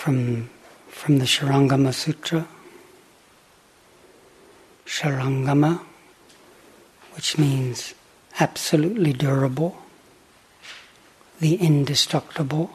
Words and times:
from, 0.00 0.48
from 0.88 1.18
the 1.18 1.26
Shurangama 1.26 1.92
Sutra. 1.92 2.48
Shurangama, 4.86 5.78
which 7.12 7.36
means 7.36 7.92
absolutely 8.40 9.12
durable, 9.12 9.76
the 11.38 11.56
indestructible. 11.56 12.70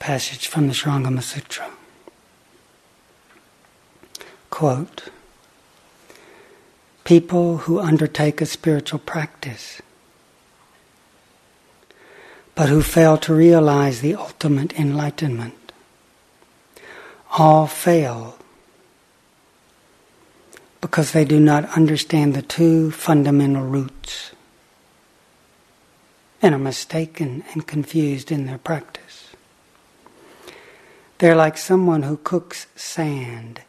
Passage 0.00 0.48
from 0.48 0.66
the 0.66 0.72
Shurangama 0.72 1.22
Sutra. 1.22 1.70
Quote 4.50 5.10
People 7.08 7.56
who 7.64 7.80
undertake 7.80 8.42
a 8.42 8.44
spiritual 8.44 8.98
practice 8.98 9.80
but 12.54 12.68
who 12.68 12.82
fail 12.82 13.16
to 13.16 13.32
realize 13.32 14.02
the 14.02 14.14
ultimate 14.14 14.78
enlightenment. 14.78 15.72
All 17.38 17.66
fail 17.66 18.36
because 20.82 21.12
they 21.12 21.24
do 21.24 21.40
not 21.40 21.64
understand 21.74 22.34
the 22.34 22.42
two 22.42 22.90
fundamental 22.90 23.62
roots 23.62 24.32
and 26.42 26.54
are 26.54 26.58
mistaken 26.58 27.42
and 27.54 27.66
confused 27.66 28.30
in 28.30 28.44
their 28.44 28.58
practice. 28.58 29.28
They're 31.16 31.34
like 31.34 31.56
someone 31.56 32.02
who 32.02 32.18
cooks 32.18 32.66
sand, 32.76 33.62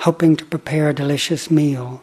hoping 0.00 0.36
to 0.36 0.44
prepare 0.44 0.88
a 0.88 0.94
delicious 0.94 1.50
meal, 1.50 2.02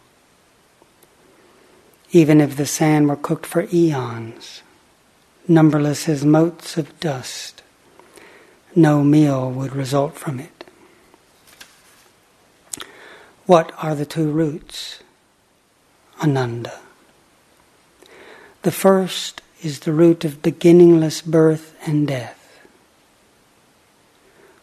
even 2.12 2.42
if 2.42 2.56
the 2.56 2.66
sand 2.66 3.08
were 3.08 3.16
cooked 3.16 3.46
for 3.46 3.68
eons 3.74 4.62
numberless 5.48 6.10
as 6.10 6.26
motes 6.26 6.78
of 6.78 7.00
dust. 7.00 7.64
No 8.76 9.04
meal 9.04 9.50
would 9.50 9.76
result 9.76 10.16
from 10.16 10.40
it. 10.40 10.66
What 13.46 13.72
are 13.82 13.96
the 13.96 14.06
two 14.06 14.30
roots? 14.30 15.00
Ananda. 16.22 16.80
The 18.64 18.72
first 18.72 19.42
is 19.62 19.80
the 19.80 19.94
root 19.94 20.26
of 20.26 20.42
beginningless 20.42 21.22
birth 21.22 21.76
and 21.86 22.08
death, 22.08 22.37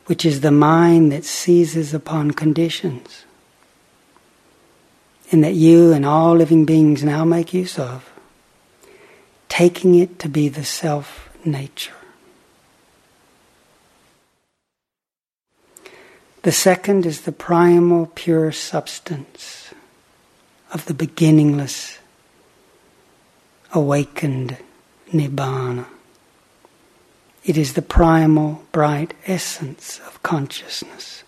which 0.06 0.24
is 0.24 0.40
the 0.40 0.50
mind 0.50 1.10
that 1.12 1.24
seizes 1.24 1.94
upon 1.94 2.30
conditions, 2.32 3.24
and 5.30 5.42
that 5.42 5.54
you 5.54 5.92
and 5.92 6.04
all 6.04 6.34
living 6.34 6.64
beings 6.64 7.02
now 7.02 7.24
make 7.24 7.54
use 7.54 7.78
of 7.78 8.10
taking 9.48 9.94
it 9.94 10.18
to 10.18 10.28
be 10.28 10.48
the 10.48 10.64
self 10.64 11.30
nature. 11.44 11.94
The 16.42 16.52
second 16.52 17.06
is 17.06 17.22
the 17.22 17.32
primal 17.32 18.10
pure 18.14 18.52
substance 18.52 19.72
of 20.72 20.84
the 20.84 20.92
beginningless 20.92 21.98
awakened 23.72 24.58
nibbana. 25.10 25.86
It 27.44 27.56
is 27.56 27.74
the 27.74 27.82
primal 27.82 28.62
bright 28.72 29.14
essence 29.26 30.00
of 30.06 30.22
consciousness 30.22 31.24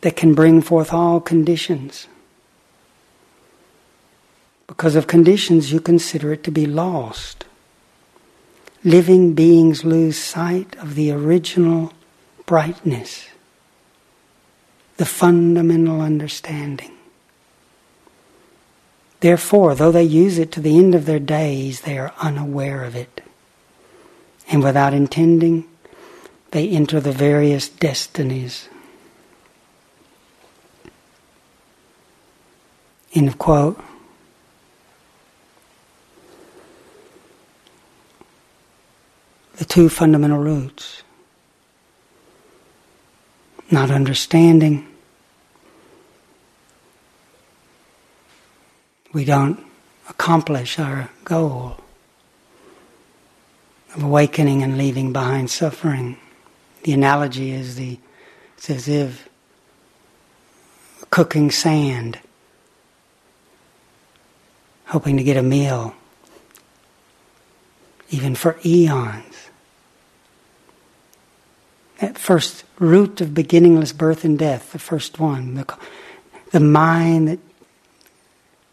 that 0.00 0.16
can 0.16 0.34
bring 0.34 0.62
forth 0.62 0.92
all 0.92 1.20
conditions 1.20 2.08
because 4.66 4.96
of 4.96 5.06
conditions, 5.06 5.72
you 5.72 5.80
consider 5.80 6.32
it 6.32 6.42
to 6.44 6.50
be 6.50 6.66
lost. 6.66 7.44
Living 8.82 9.34
beings 9.34 9.84
lose 9.84 10.18
sight 10.18 10.76
of 10.78 10.94
the 10.94 11.10
original 11.10 11.92
brightness, 12.46 13.28
the 14.96 15.06
fundamental 15.06 16.00
understanding. 16.00 16.92
Therefore, 19.20 19.74
though 19.74 19.92
they 19.92 20.04
use 20.04 20.38
it 20.38 20.52
to 20.52 20.60
the 20.60 20.76
end 20.76 20.94
of 20.94 21.06
their 21.06 21.18
days, 21.18 21.82
they 21.82 21.96
are 21.96 22.12
unaware 22.18 22.84
of 22.84 22.94
it. 22.94 23.23
And 24.50 24.62
without 24.62 24.94
intending, 24.94 25.68
they 26.50 26.68
enter 26.68 27.00
the 27.00 27.12
various 27.12 27.68
destinies. 27.68 28.68
End 33.14 33.28
of 33.28 33.38
quote. 33.38 33.80
the 39.56 39.64
two 39.64 39.88
fundamental 39.88 40.38
roots. 40.38 41.02
Not 43.70 43.90
understanding. 43.90 44.86
We 49.12 49.24
don't 49.24 49.64
accomplish 50.08 50.78
our 50.78 51.10
goal 51.24 51.78
of 53.94 54.02
awakening 54.02 54.62
and 54.62 54.76
leaving 54.76 55.12
behind 55.12 55.50
suffering. 55.50 56.18
The 56.82 56.92
analogy 56.92 57.50
is 57.50 57.76
the 57.76 57.98
it's 58.56 58.70
as 58.70 58.88
if 58.88 59.28
cooking 61.10 61.50
sand, 61.50 62.18
hoping 64.86 65.16
to 65.16 65.22
get 65.22 65.36
a 65.36 65.42
meal, 65.42 65.94
even 68.10 68.34
for 68.34 68.58
eons 68.64 69.34
that 72.04 72.18
first 72.18 72.64
root 72.78 73.20
of 73.20 73.34
beginningless 73.34 73.92
birth 73.92 74.24
and 74.24 74.38
death, 74.38 74.72
the 74.72 74.78
first 74.78 75.18
one, 75.18 75.54
the, 75.54 75.76
the 76.50 76.60
mind 76.60 77.28
that 77.28 77.38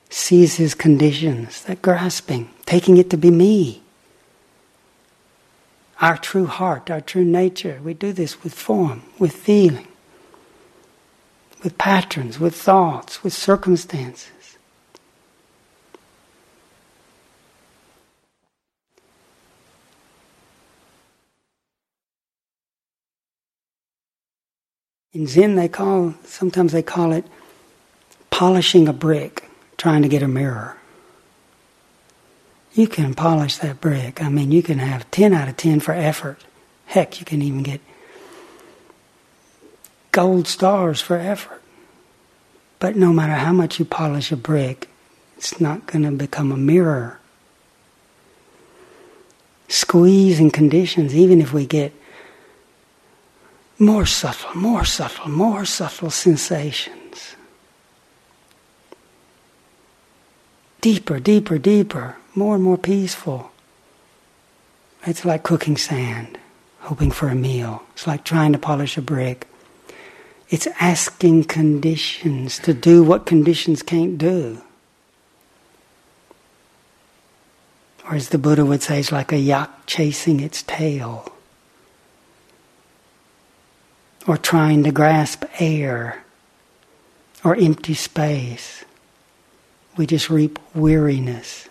sees 0.10 0.56
his 0.56 0.74
conditions, 0.76 1.64
that 1.64 1.82
grasping, 1.82 2.50
taking 2.66 2.98
it 2.98 3.10
to 3.10 3.18
be 3.18 3.32
me. 3.32 3.81
Our 6.02 6.18
true 6.18 6.48
heart, 6.48 6.90
our 6.90 7.00
true 7.00 7.24
nature, 7.24 7.80
we 7.84 7.94
do 7.94 8.12
this 8.12 8.44
with 8.44 8.56
form, 8.56 9.04
with 9.20 9.34
feeling, 9.34 9.88
with 11.64 11.78
patterns, 11.78 12.40
with 12.40 12.56
thoughts, 12.56 13.24
with 13.24 13.34
circumstances. 13.34 14.58
In 25.14 25.28
Zen, 25.28 25.56
they 25.56 25.68
call, 25.68 26.16
sometimes 26.24 26.72
they 26.72 26.82
call 26.82 27.12
it 27.12 27.26
polishing 28.32 28.88
a 28.88 28.94
brick, 28.94 29.48
trying 29.78 30.02
to 30.02 30.08
get 30.08 30.24
a 30.24 30.28
mirror. 30.28 30.81
You 32.74 32.88
can 32.88 33.14
polish 33.14 33.58
that 33.58 33.82
brick. 33.82 34.24
I 34.24 34.30
mean, 34.30 34.52
you 34.52 34.64
can 34.64 34.80
have 34.80 35.10
10 35.12 35.34
out 35.34 35.50
of 35.50 35.58
10 35.58 35.82
for 35.82 35.94
effort. 35.94 36.40
Heck, 36.86 37.20
you 37.20 37.26
can 37.26 37.42
even 37.42 37.64
get 37.64 37.82
gold 40.12 40.48
stars 40.48 41.02
for 41.02 41.18
effort. 41.18 41.62
But 42.80 42.96
no 42.96 43.14
matter 43.14 43.34
how 43.34 43.54
much 43.54 43.80
you 43.80 43.86
polish 43.86 44.32
a 44.32 44.38
brick, 44.38 44.90
it's 45.38 45.60
not 45.60 45.86
going 45.86 46.04
to 46.04 46.12
become 46.12 46.52
a 46.52 46.58
mirror. 46.58 47.20
Squeezing 49.68 50.52
conditions, 50.52 51.16
even 51.16 51.42
if 51.42 51.54
we 51.54 51.66
get 51.66 51.94
more 53.80 54.06
subtle, 54.06 54.56
more 54.56 54.86
subtle, 54.86 55.30
more 55.30 55.66
subtle 55.66 56.10
sensations. 56.10 57.01
Deeper, 60.82 61.20
deeper, 61.20 61.58
deeper, 61.58 62.18
more 62.36 62.56
and 62.56 62.64
more 62.64 62.78
peaceful. 62.78 63.52
It's 65.06 65.26
like 65.26 65.44
cooking 65.44 65.78
sand, 65.78 66.38
hoping 66.80 67.12
for 67.12 67.30
a 67.30 67.36
meal. 67.36 67.84
It's 67.94 68.08
like 68.08 68.24
trying 68.24 68.52
to 68.54 68.60
polish 68.60 68.98
a 68.98 69.02
brick. 69.02 69.48
It's 70.50 70.68
asking 70.80 71.46
conditions 71.46 72.60
to 72.60 72.74
do 72.74 73.04
what 73.04 73.26
conditions 73.26 73.84
can't 73.84 74.18
do. 74.18 74.62
Or 78.06 78.16
as 78.16 78.30
the 78.30 78.38
Buddha 78.38 78.66
would 78.66 78.82
say, 78.82 79.00
it's 79.00 79.12
like 79.12 79.32
a 79.32 79.38
yak 79.38 79.70
chasing 79.86 80.40
its 80.40 80.64
tail 80.64 81.32
or 84.28 84.38
trying 84.38 84.84
to 84.84 84.92
grasp 84.92 85.46
air 85.60 86.24
or 87.44 87.56
empty 87.56 87.94
space. 87.94 88.84
We 89.98 90.06
just 90.06 90.30
reap 90.30 90.60
weariness. 90.74 91.68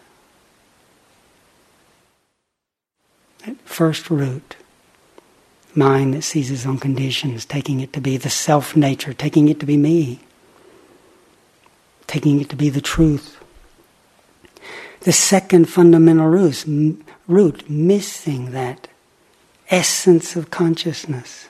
That 3.46 3.56
first 3.64 4.10
root, 4.10 4.56
mind 5.74 6.14
that 6.14 6.22
seizes 6.22 6.66
on 6.66 6.78
conditions, 6.78 7.44
taking 7.44 7.80
it 7.80 7.92
to 7.94 8.00
be 8.00 8.16
the 8.16 8.30
self 8.30 8.76
nature, 8.76 9.14
taking 9.14 9.48
it 9.48 9.60
to 9.60 9.66
be 9.66 9.76
me, 9.76 10.20
taking 12.06 12.40
it 12.40 12.48
to 12.50 12.56
be 12.56 12.68
the 12.68 12.82
truth, 12.82 13.40
The 15.00 15.12
second 15.12 15.66
fundamental 15.66 16.28
root, 16.28 16.66
root 17.26 17.70
missing 17.70 18.52
that 18.52 18.88
essence 19.70 20.36
of 20.36 20.50
consciousness. 20.50 21.49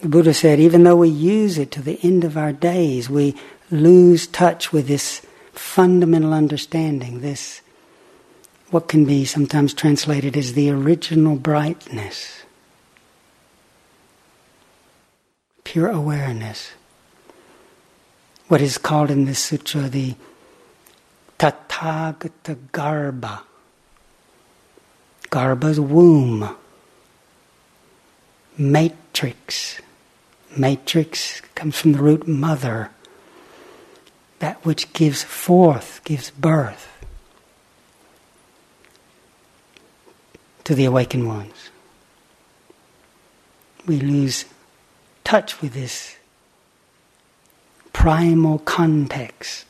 The 0.00 0.08
Buddha 0.08 0.32
said, 0.32 0.58
even 0.58 0.84
though 0.84 0.96
we 0.96 1.10
use 1.10 1.58
it 1.58 1.70
to 1.72 1.82
the 1.82 1.98
end 2.02 2.24
of 2.24 2.38
our 2.38 2.52
days, 2.52 3.10
we 3.10 3.34
lose 3.70 4.26
touch 4.26 4.72
with 4.72 4.86
this 4.86 5.20
fundamental 5.52 6.32
understanding, 6.32 7.20
this, 7.20 7.60
what 8.70 8.88
can 8.88 9.04
be 9.04 9.26
sometimes 9.26 9.74
translated 9.74 10.36
as 10.36 10.54
the 10.54 10.70
original 10.70 11.36
brightness, 11.36 12.44
pure 15.64 15.88
awareness. 15.88 16.70
What 18.48 18.60
is 18.60 18.78
called 18.78 19.10
in 19.10 19.26
this 19.26 19.38
sutra 19.38 19.82
the 19.82 20.14
Tathagata 21.38 22.56
Garbha. 22.72 23.40
Garbha's 25.30 25.78
womb. 25.78 26.56
Matrix. 28.58 29.80
Matrix 30.56 31.40
comes 31.54 31.76
from 31.78 31.92
the 31.92 32.02
root 32.02 32.26
mother, 32.26 32.90
that 34.40 34.64
which 34.64 34.92
gives 34.92 35.22
forth, 35.22 36.00
gives 36.04 36.30
birth 36.30 36.88
to 40.64 40.74
the 40.74 40.84
awakened 40.84 41.26
ones. 41.26 41.70
We 43.86 44.00
lose 44.00 44.44
touch 45.24 45.60
with 45.60 45.72
this 45.72 46.16
primal 47.92 48.58
context. 48.60 49.66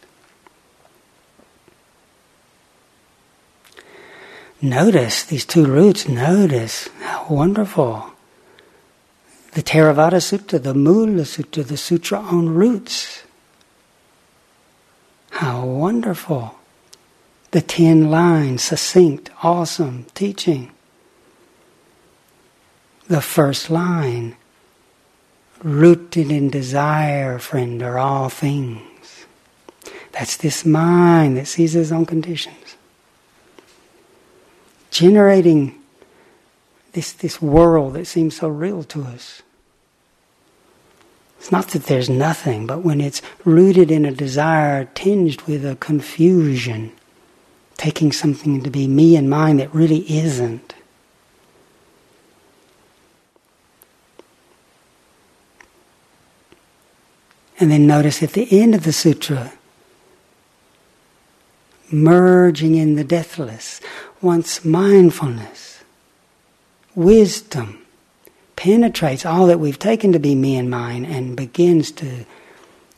Notice 4.63 5.25
these 5.25 5.45
two 5.45 5.65
roots, 5.65 6.07
notice 6.07 6.89
how 7.01 7.27
wonderful 7.31 8.10
the 9.53 9.63
Theravada 9.63 10.21
Sutta, 10.21 10.63
the 10.63 10.75
Mula 10.75 11.23
Sutta, 11.23 11.67
the 11.67 11.77
Sutra 11.77 12.21
on 12.21 12.49
roots. 12.51 13.25
How 15.31 15.65
wonderful. 15.65 16.55
The 17.51 17.61
ten 17.61 18.11
lines, 18.11 18.63
succinct, 18.63 19.31
awesome 19.43 20.07
teaching. 20.15 20.71
The 23.09 23.21
first 23.21 23.71
line, 23.71 24.37
rooted 25.63 26.31
in 26.31 26.49
desire, 26.49 27.41
friend, 27.41 27.83
are 27.83 27.99
all 27.99 28.29
things. 28.29 29.27
That's 30.13 30.37
this 30.37 30.65
mind 30.65 31.37
that 31.37 31.47
sees 31.49 31.75
its 31.75 31.91
own 31.91 32.07
conditions. 32.07 32.77
Generating 34.91 35.80
this, 36.93 37.13
this 37.13 37.41
world 37.41 37.95
that 37.95 38.07
seems 38.07 38.37
so 38.37 38.49
real 38.49 38.83
to 38.85 39.03
us. 39.03 39.43
It's 41.39 41.53
not 41.53 41.69
that 41.69 41.85
there's 41.85 42.11
nothing, 42.11 42.67
but 42.67 42.85
when 42.85 43.01
it's 43.01 43.23
rooted 43.45 43.91
in 43.91 44.05
a 44.05 44.11
desire 44.11 44.85
tinged 44.95 45.41
with 45.43 45.65
a 45.65 45.77
confusion, 45.77 46.93
taking 47.77 48.13
something 48.13 48.63
to 48.63 48.71
be 48.71 48.87
me 48.87 49.17
and 49.17 49.31
mine 49.31 49.57
that 49.57 49.75
really 49.75 50.11
isn't. 50.13 50.75
And 57.59 57.71
then 57.71 57.87
notice 57.87 58.23
at 58.23 58.33
the 58.33 58.61
end 58.61 58.75
of 58.75 58.85
the 58.85 58.93
sutra, 58.93 59.53
merging 61.91 62.75
in 62.75 62.97
the 62.97 63.05
deathless, 63.05 63.81
once 64.21 64.65
mindfulness 64.65 65.70
wisdom 67.01 67.79
penetrates 68.57 69.25
all 69.25 69.47
that 69.47 69.59
we've 69.59 69.79
taken 69.79 70.13
to 70.13 70.19
be 70.19 70.35
me 70.35 70.57
and 70.57 70.71
mine 70.71 71.07
and 71.07 71.35
begins 71.35 71.91
to 71.91 72.27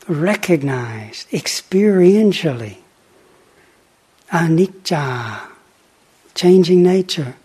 recognize 0.09 1.25
experientially 1.31 2.75
anicca, 4.29 5.39
changing 6.35 6.83
nature, 6.83 7.35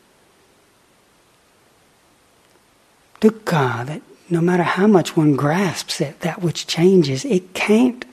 dukkha, 3.20 3.86
that 3.86 4.02
no 4.28 4.40
matter 4.40 4.64
how 4.64 4.88
much 4.88 5.16
one 5.16 5.36
grasps 5.36 6.00
it, 6.00 6.18
that 6.20 6.42
which 6.42 6.66
changes, 6.66 7.24
it 7.24 7.54
can't 7.54 8.04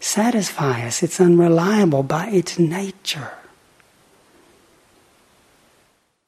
satisfy 0.00 0.84
us. 0.84 1.04
It's 1.04 1.20
unreliable 1.20 2.02
by 2.02 2.26
its 2.30 2.58
nature. 2.58 3.30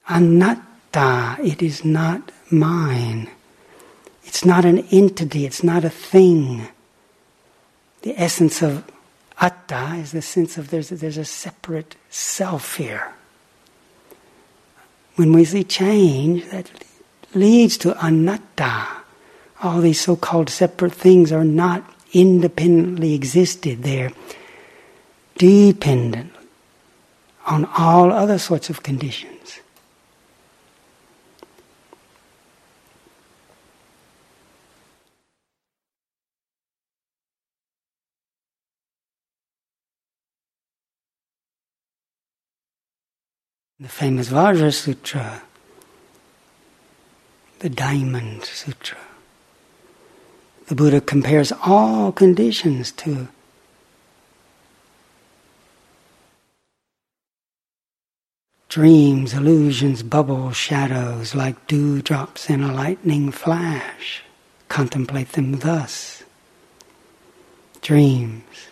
Anatta 0.08 0.62
Ah, 0.98 1.36
it 1.40 1.62
is 1.62 1.84
not 1.84 2.32
mine. 2.50 3.28
It's 4.24 4.46
not 4.46 4.64
an 4.64 4.78
entity, 4.90 5.44
it's 5.44 5.62
not 5.62 5.84
a 5.84 5.90
thing. 5.90 6.68
The 8.00 8.18
essence 8.18 8.62
of 8.62 8.82
atta 9.38 9.96
is 9.96 10.12
the 10.12 10.22
sense 10.22 10.56
of 10.56 10.70
there's 10.70 10.90
a, 10.90 10.96
there's 10.96 11.18
a 11.18 11.24
separate 11.24 11.96
self 12.08 12.76
here. 12.76 13.12
When 15.16 15.34
we 15.34 15.44
see 15.44 15.64
change, 15.64 16.46
that 16.46 16.70
leads 17.34 17.76
to 17.78 17.92
anatta. 18.04 18.88
All 19.62 19.80
these 19.80 20.00
so 20.00 20.16
called 20.16 20.48
separate 20.48 20.94
things 20.94 21.30
are 21.30 21.44
not 21.44 21.84
independently 22.12 23.12
existed, 23.12 23.82
they're 23.82 24.12
dependent 25.36 26.32
on 27.46 27.66
all 27.76 28.10
other 28.12 28.38
sorts 28.38 28.70
of 28.70 28.82
conditions. 28.82 29.60
The 43.78 43.88
famous 43.88 44.30
Vajra 44.30 44.72
Sutra, 44.72 45.42
the 47.58 47.68
Diamond 47.68 48.44
Sutra. 48.44 48.96
The 50.68 50.74
Buddha 50.74 51.02
compares 51.02 51.52
all 51.62 52.10
conditions 52.10 52.90
to 52.92 53.28
dreams, 58.70 59.34
illusions, 59.34 60.02
bubbles, 60.02 60.56
shadows, 60.56 61.34
like 61.34 61.66
dewdrops 61.66 62.48
in 62.48 62.62
a 62.62 62.72
lightning 62.72 63.30
flash. 63.30 64.22
Contemplate 64.70 65.32
them 65.32 65.58
thus. 65.58 66.24
Dreams, 67.82 68.68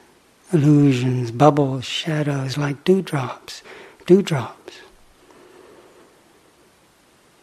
illusions, 0.51 1.31
bubbles, 1.31 1.85
shadows, 1.85 2.57
like 2.57 2.83
dewdrops, 2.85 3.63
dewdrops 4.07 4.81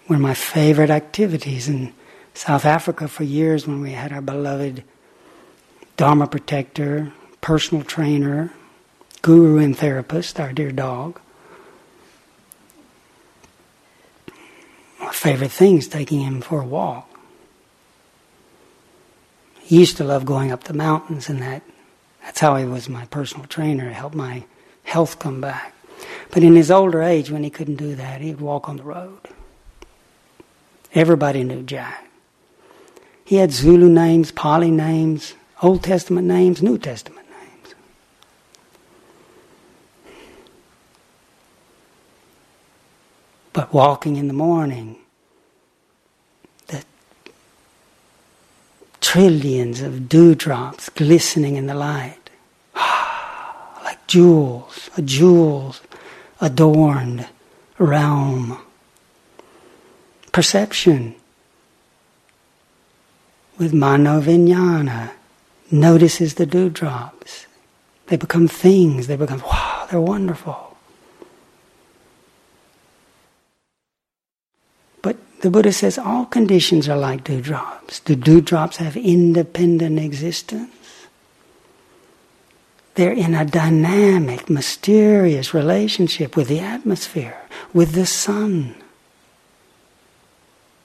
one 0.08 0.17
of 0.17 0.22
my 0.22 0.34
favorite 0.34 0.89
activities 0.89 1.67
in 1.67 1.93
South 2.34 2.65
Africa 2.65 3.08
for 3.08 3.24
years 3.24 3.67
when 3.67 3.81
we 3.81 3.91
had 3.91 4.12
our 4.12 4.22
beloved 4.22 4.84
Dharma 5.98 6.27
protector, 6.27 7.12
personal 7.41 7.84
trainer, 7.84 8.51
guru 9.22 9.60
and 9.60 9.77
therapist, 9.77 10.39
our 10.39 10.51
dear 10.51 10.72
dog. 10.72 11.20
My 15.00 15.12
favorite 15.12 15.51
thing 15.51 15.77
is 15.77 15.88
taking 15.88 16.22
him 16.22 16.41
for 16.41 16.62
a 16.62 16.65
walk. 16.65 17.08
He 19.60 19.79
used 19.79 19.98
to 19.98 20.03
love 20.03 20.25
going 20.25 20.51
up 20.51 20.63
the 20.63 20.74
mountains 20.74 21.29
and 21.29 21.41
that 21.41 21.62
that's 22.24 22.39
how 22.39 22.55
he 22.55 22.65
was 22.65 22.88
my 22.88 23.05
personal 23.05 23.46
trainer, 23.46 23.89
helped 23.89 24.15
my 24.15 24.46
health 24.84 25.20
come 25.20 25.41
back. 25.41 25.74
But 26.31 26.43
in 26.43 26.55
his 26.55 26.72
older 26.72 27.01
age 27.01 27.29
when 27.31 27.43
he 27.43 27.50
couldn't 27.50 27.75
do 27.75 27.96
that, 27.96 28.22
he'd 28.22 28.39
walk 28.39 28.70
on 28.70 28.77
the 28.77 28.84
road. 28.84 29.27
Everybody 30.93 31.43
knew 31.43 31.63
Jack. 31.63 32.10
He 33.24 33.38
had 33.38 33.51
Zulu 33.51 33.88
names, 33.88 34.31
Pali 34.31 34.71
names, 34.71 35.36
Old 35.62 35.83
Testament 35.83 36.27
names, 36.27 36.62
New 36.62 36.77
Testament 36.77 37.27
names. 37.29 37.75
But 43.53 43.74
walking 43.74 44.17
in 44.17 44.27
the 44.27 44.33
morning, 44.33 44.98
the 46.67 46.83
trillions 49.00 49.81
of 49.81 50.10
dewdrops 50.10 50.89
glistening 50.89 51.55
in 51.55 51.67
the 51.67 51.75
light, 51.75 52.29
like 52.75 54.05
jewels, 54.07 54.89
a 54.98 55.01
jewels 55.01 55.79
adorned 56.41 57.29
realm 57.77 58.57
perception 60.31 61.15
with 63.57 63.73
mano 63.73 64.19
vijnana, 64.21 65.11
notices 65.69 66.35
the 66.35 66.45
dewdrops. 66.45 67.45
They 68.07 68.17
become 68.17 68.47
things, 68.47 69.07
they 69.07 69.15
become, 69.15 69.41
wow, 69.41 69.88
they're 69.89 70.01
wonderful. 70.01 70.75
But 75.01 75.17
the 75.41 75.51
Buddha 75.51 75.71
says 75.71 75.97
all 75.97 76.25
conditions 76.25 76.89
are 76.89 76.97
like 76.97 77.23
dewdrops. 77.23 78.00
Do 78.00 78.15
dewdrops 78.15 78.77
have 78.77 78.97
independent 78.97 80.00
existence? 80.00 81.07
They're 82.95 83.13
in 83.13 83.33
a 83.33 83.45
dynamic, 83.45 84.50
mysterious 84.50 85.53
relationship 85.53 86.35
with 86.35 86.47
the 86.47 86.59
atmosphere, 86.59 87.38
with 87.73 87.93
the 87.93 88.05
sun, 88.05 88.75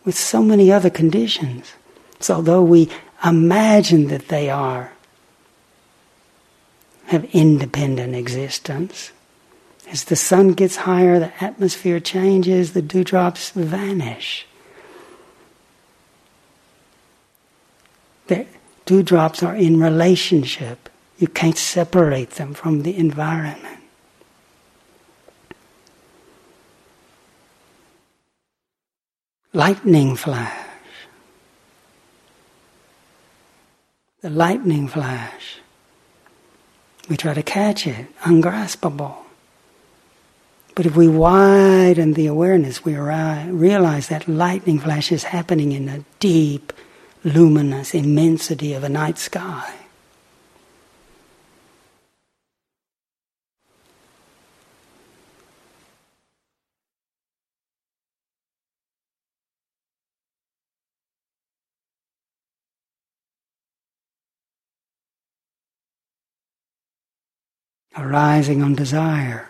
with 0.06 0.16
so 0.16 0.40
many 0.40 0.72
other 0.72 0.88
conditions. 0.88 1.74
So, 2.20 2.36
although 2.36 2.62
we 2.62 2.88
imagine 3.22 4.06
that 4.06 4.28
they 4.28 4.48
are, 4.48 4.92
have 7.08 7.24
independent 7.34 8.14
existence, 8.14 9.12
as 9.88 10.04
the 10.04 10.16
sun 10.16 10.54
gets 10.54 10.76
higher, 10.76 11.18
the 11.18 11.44
atmosphere 11.44 12.00
changes, 12.00 12.72
the 12.72 12.82
dewdrops 12.82 13.50
vanish. 13.50 14.46
The 18.28 18.46
dewdrops 18.86 19.42
are 19.42 19.54
in 19.54 19.78
relationship 19.78 20.88
you 21.18 21.28
can't 21.28 21.56
separate 21.56 22.30
them 22.30 22.54
from 22.54 22.82
the 22.82 22.96
environment. 22.96 23.80
Lightning 29.56 30.16
flash. 30.16 30.68
The 34.20 34.28
lightning 34.28 34.86
flash. 34.86 35.60
We 37.08 37.16
try 37.16 37.32
to 37.32 37.42
catch 37.42 37.86
it, 37.86 38.06
ungraspable. 38.26 39.16
But 40.74 40.84
if 40.84 40.94
we 40.94 41.08
widen 41.08 42.12
the 42.12 42.26
awareness, 42.26 42.84
we 42.84 42.96
realize 42.96 44.08
that 44.08 44.28
lightning 44.28 44.78
flash 44.78 45.10
is 45.10 45.24
happening 45.24 45.72
in 45.72 45.86
the 45.86 46.04
deep, 46.20 46.74
luminous 47.24 47.94
immensity 47.94 48.74
of 48.74 48.84
a 48.84 48.90
night 48.90 49.16
sky. 49.16 49.72
Arising 67.96 68.62
on 68.62 68.74
desire, 68.74 69.48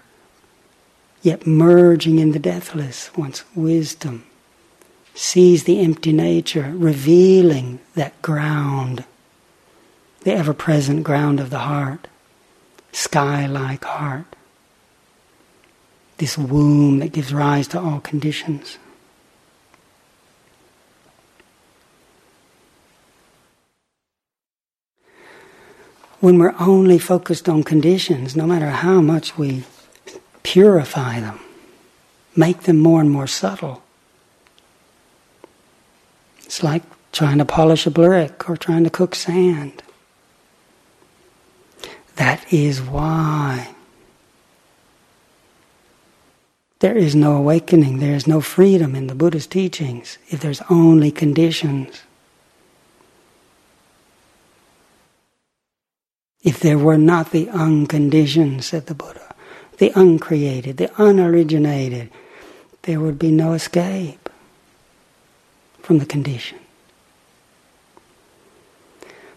yet 1.23 1.47
merging 1.47 2.19
in 2.19 2.33
the 2.33 2.39
deathless, 2.39 3.11
once 3.17 3.45
wisdom 3.55 4.25
sees 5.17 5.65
the 5.65 5.81
empty 5.81 6.13
nature, 6.13 6.73
revealing 6.77 7.81
that 7.95 8.21
ground, 8.21 9.05
the 10.21 10.33
ever 10.33 10.53
present 10.53 11.03
ground 11.03 11.41
of 11.41 11.49
the 11.51 11.61
heart, 11.61 12.07
sky 12.93 13.47
like 13.47 13.85
heart, 13.85 14.37
this 16.19 16.37
womb 16.37 16.99
that 16.99 17.13
gives 17.13 17.33
rise 17.33 17.67
to 17.69 17.81
all 17.81 18.01
conditions. 18.01 18.79
When 26.21 26.39
we're 26.39 26.55
only 26.59 26.99
focused 26.99 27.49
on 27.49 27.63
conditions, 27.63 28.35
no 28.35 28.47
matter 28.47 28.71
how 28.71 29.01
much 29.01 29.37
we 29.37 29.65
purify 30.43 31.21
them, 31.21 31.41
make 32.35 32.63
them 32.63 32.79
more 32.79 33.01
and 33.01 33.11
more 33.11 33.27
subtle. 33.27 33.83
It's 36.45 36.63
like 36.63 36.83
trying 37.13 37.39
to 37.39 37.45
polish 37.45 37.87
a 37.87 37.91
brick 37.91 38.49
or 38.49 38.57
trying 38.57 38.85
to 38.85 38.91
cook 38.91 39.15
sand. 39.15 39.83
That 42.17 42.51
is 42.53 42.81
why 42.81 43.75
there 46.79 46.97
is 46.97 47.15
no 47.15 47.37
awakening, 47.37 47.99
there 47.99 48.15
is 48.15 48.27
no 48.27 48.41
freedom 48.41 48.95
in 48.95 49.07
the 49.07 49.15
Buddha's 49.15 49.47
teachings 49.47 50.19
if 50.29 50.41
there's 50.41 50.63
only 50.71 51.11
conditions. 51.11 52.03
If 56.47 56.61
there 56.61 56.79
were 56.79 56.97
not 56.97 57.33
the 57.33 57.49
unconditioned, 57.51 58.63
said 58.63 58.87
the 58.87 58.95
Buddha, 58.95 59.35
the 59.79 59.91
uncreated, 59.97 60.77
the 60.77 60.87
unoriginated, 60.97 62.09
there 62.83 63.01
would 63.01 63.19
be 63.19 63.33
no 63.33 63.53
escape 63.55 64.31
from 65.83 65.99
the 65.99 66.07
condition. 66.07 66.59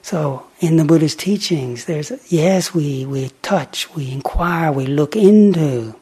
So, 0.03 0.45
in 0.59 0.77
the 0.77 0.85
Buddha's 0.85 1.15
teachings, 1.15 1.85
there's, 1.85 2.11
yes, 2.31 2.75
we, 2.75 3.07
we 3.07 3.31
touch, 3.41 3.93
we 3.95 4.11
inquire, 4.11 4.71
we 4.71 4.85
look 4.85 5.15
into, 5.15 5.95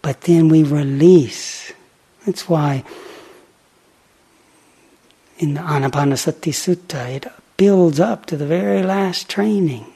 but 0.00 0.20
then 0.22 0.48
we 0.48 0.62
release. 0.62 1.72
That's 2.24 2.48
why 2.48 2.84
in 5.38 5.54
the 5.54 5.60
Anapanasati 5.60 6.52
Sutta, 6.52 7.16
it 7.16 7.26
builds 7.56 7.98
up 7.98 8.26
to 8.26 8.36
the 8.36 8.46
very 8.46 8.84
last 8.84 9.28
training 9.28 9.92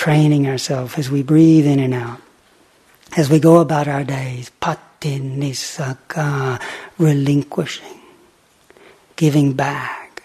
training 0.00 0.48
ourselves 0.48 0.96
as 0.96 1.10
we 1.10 1.22
breathe 1.22 1.66
in 1.66 1.78
and 1.78 1.92
out, 1.92 2.18
as 3.18 3.28
we 3.28 3.38
go 3.38 3.58
about 3.58 3.86
our 3.86 4.02
days, 4.02 4.50
patinissagga, 4.62 6.58
relinquishing, 6.96 8.00
giving 9.16 9.52
back, 9.52 10.22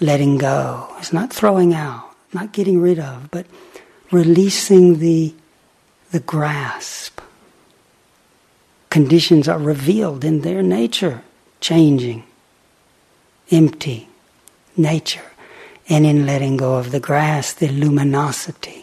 letting 0.00 0.38
go. 0.38 0.88
It's 0.98 1.12
not 1.12 1.32
throwing 1.32 1.72
out, 1.72 2.10
not 2.32 2.50
getting 2.50 2.80
rid 2.80 2.98
of, 2.98 3.30
but 3.30 3.46
releasing 4.10 4.98
the, 4.98 5.32
the 6.10 6.18
grasp. 6.18 7.20
Conditions 8.90 9.46
are 9.46 9.60
revealed 9.60 10.24
in 10.24 10.40
their 10.40 10.64
nature, 10.64 11.22
changing, 11.60 12.24
empty 13.52 14.08
nature. 14.76 15.30
And 15.88 16.04
in 16.04 16.26
letting 16.26 16.56
go 16.56 16.74
of 16.74 16.90
the 16.90 16.98
grass, 16.98 17.52
the 17.52 17.68
luminosity 17.68 18.81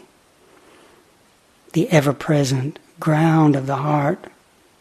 the 1.73 1.89
ever 1.89 2.13
present 2.13 2.79
ground 2.99 3.55
of 3.55 3.67
the 3.67 3.77
heart 3.77 4.25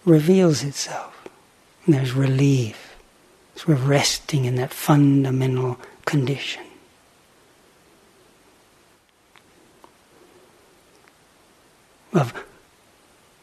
reveals 0.04 0.62
itself. 0.62 1.28
And 1.84 1.94
there's 1.94 2.12
relief. 2.12 2.96
So 3.54 3.64
we're 3.68 3.74
resting 3.74 4.44
in 4.44 4.56
that 4.56 4.72
fundamental 4.72 5.78
condition. 6.04 6.64
Of 12.12 12.32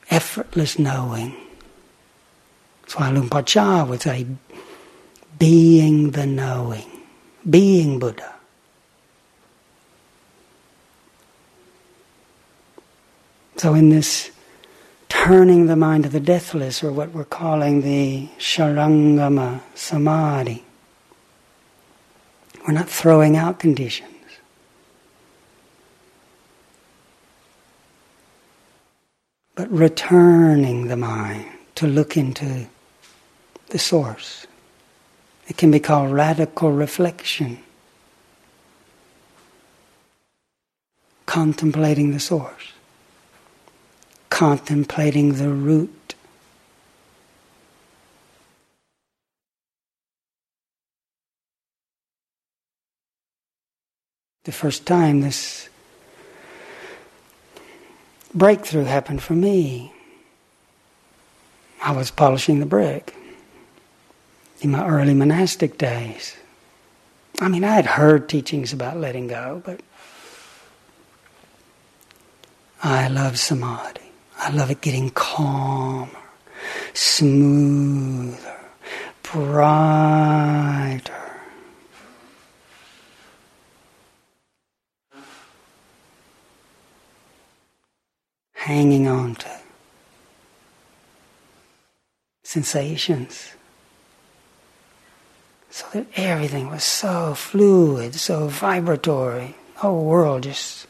effortless 0.09 0.79
knowing. 0.79 1.35
That's 2.81 2.97
why 2.97 3.41
Chah 3.41 3.85
would 3.85 4.01
say, 4.01 4.27
being 5.37 6.11
the 6.11 6.25
knowing, 6.25 6.89
being 7.47 7.99
Buddha. 7.99 8.34
So, 13.65 13.73
in 13.73 13.89
this 13.89 14.29
turning 15.09 15.65
the 15.65 15.75
mind 15.75 16.03
to 16.03 16.09
the 16.11 16.19
deathless, 16.19 16.83
or 16.83 16.91
what 16.91 17.09
we're 17.13 17.23
calling 17.23 17.81
the 17.81 18.29
Shurangama 18.37 19.59
Samadhi, 19.73 20.63
we're 22.67 22.75
not 22.75 22.87
throwing 22.87 23.35
out 23.35 23.57
conditions. 23.57 24.11
But 29.55 29.71
returning 29.71 30.85
the 30.85 30.97
mind 30.97 31.47
to 31.73 31.87
look 31.87 32.15
into 32.15 32.67
the 33.69 33.79
source. 33.79 34.45
It 35.47 35.57
can 35.57 35.71
be 35.71 35.79
called 35.79 36.11
radical 36.11 36.71
reflection. 36.71 37.57
Contemplating 41.25 42.11
the 42.11 42.19
source 42.19 42.74
contemplating 44.29 45.33
the 45.33 45.49
root. 45.49 46.15
The 54.43 54.51
first 54.51 54.85
time 54.85 55.21
this 55.21 55.69
breakthrough 58.33 58.83
happened 58.83 59.23
for 59.23 59.33
me, 59.33 59.91
I 61.81 61.91
was 61.91 62.11
polishing 62.11 62.59
the 62.59 62.65
brick 62.65 63.15
in 64.61 64.71
my 64.71 64.85
early 64.87 65.13
monastic 65.13 65.77
days. 65.77 66.35
I 67.41 67.47
mean, 67.47 67.63
I 67.63 67.73
had 67.73 67.85
heard 67.85 68.29
teachings 68.29 68.71
about 68.71 68.97
letting 68.97 69.27
go, 69.27 69.61
but 69.65 69.81
I 72.83 73.07
love 73.07 73.37
samadhi. 73.39 74.04
I 74.39 74.51
love 74.51 74.69
it 74.69 74.81
getting 74.81 75.09
calmer, 75.11 76.09
smoother, 76.93 78.59
brighter. 79.23 81.13
Hanging 88.53 89.07
on 89.07 89.35
to 89.35 89.51
sensations. 92.43 93.51
So 95.69 95.85
that 95.93 96.07
everything 96.15 96.69
was 96.69 96.83
so 96.83 97.35
fluid, 97.35 98.15
so 98.15 98.47
vibratory, 98.47 99.55
the 99.73 99.79
whole 99.81 100.05
world 100.05 100.43
just 100.43 100.87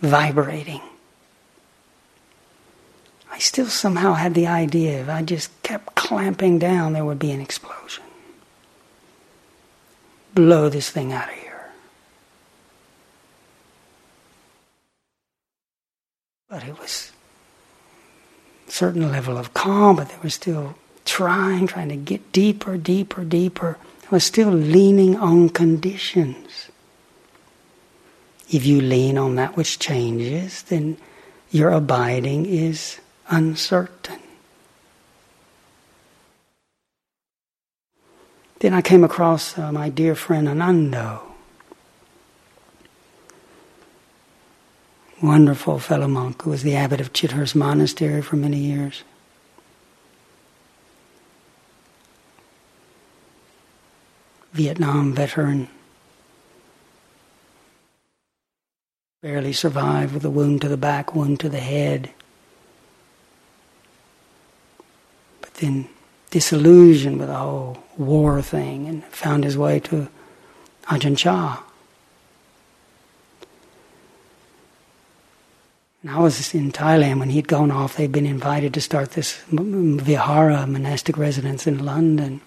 vibrating. 0.00 0.82
Still 3.40 3.68
somehow 3.68 4.12
had 4.12 4.34
the 4.34 4.46
idea 4.46 5.00
if 5.00 5.08
I 5.08 5.22
just 5.22 5.50
kept 5.62 5.94
clamping 5.94 6.58
down, 6.58 6.92
there 6.92 7.06
would 7.06 7.18
be 7.18 7.30
an 7.30 7.40
explosion. 7.40 8.04
Blow 10.34 10.68
this 10.68 10.90
thing 10.90 11.14
out 11.14 11.28
of 11.28 11.34
here. 11.34 11.70
But 16.50 16.64
it 16.64 16.78
was 16.78 17.12
a 18.68 18.70
certain 18.70 19.10
level 19.10 19.38
of 19.38 19.54
calm, 19.54 19.96
but 19.96 20.10
they 20.10 20.18
were 20.22 20.28
still 20.28 20.74
trying, 21.06 21.66
trying 21.66 21.88
to 21.88 21.96
get 21.96 22.32
deeper, 22.32 22.76
deeper, 22.76 23.24
deeper. 23.24 23.78
I 24.04 24.14
was 24.14 24.24
still 24.24 24.50
leaning 24.50 25.16
on 25.16 25.48
conditions. 25.48 26.70
If 28.50 28.66
you 28.66 28.82
lean 28.82 29.16
on 29.16 29.36
that 29.36 29.56
which 29.56 29.78
changes, 29.78 30.62
then 30.64 30.98
your 31.50 31.70
abiding 31.70 32.44
is 32.44 33.00
uncertain. 33.30 34.18
Then 38.58 38.74
I 38.74 38.82
came 38.82 39.04
across 39.04 39.56
uh, 39.56 39.72
my 39.72 39.88
dear 39.88 40.14
friend 40.14 40.46
Anando. 40.46 41.22
Wonderful 45.22 45.78
fellow 45.78 46.08
monk 46.08 46.42
who 46.42 46.50
was 46.50 46.62
the 46.62 46.76
abbot 46.76 47.00
of 47.00 47.12
Chithurst 47.12 47.54
Monastery 47.54 48.20
for 48.20 48.36
many 48.36 48.58
years. 48.58 49.02
Vietnam 54.52 55.14
veteran. 55.14 55.68
Barely 59.22 59.52
survived 59.52 60.14
with 60.14 60.24
a 60.24 60.30
wound 60.30 60.62
to 60.62 60.68
the 60.68 60.76
back, 60.76 61.14
wound 61.14 61.40
to 61.40 61.48
the 61.48 61.60
head. 61.60 62.10
But 65.40 65.49
then 65.60 65.88
disillusioned 66.30 67.18
with 67.18 67.28
the 67.28 67.36
whole 67.36 67.78
war 67.96 68.40
thing 68.42 68.86
and 68.86 69.04
found 69.04 69.44
his 69.44 69.56
way 69.56 69.80
to 69.80 70.08
Ajahn 70.86 71.16
Chah. 71.16 71.62
And 76.02 76.10
I 76.10 76.18
was 76.18 76.54
in 76.54 76.72
Thailand 76.72 77.18
when 77.18 77.30
he'd 77.30 77.48
gone 77.48 77.70
off. 77.70 77.96
They'd 77.96 78.10
been 78.10 78.26
invited 78.26 78.72
to 78.74 78.80
start 78.80 79.12
this 79.12 79.42
vihara 79.50 80.66
monastic 80.66 81.18
residence 81.18 81.66
in 81.66 81.84
London. 81.84 82.40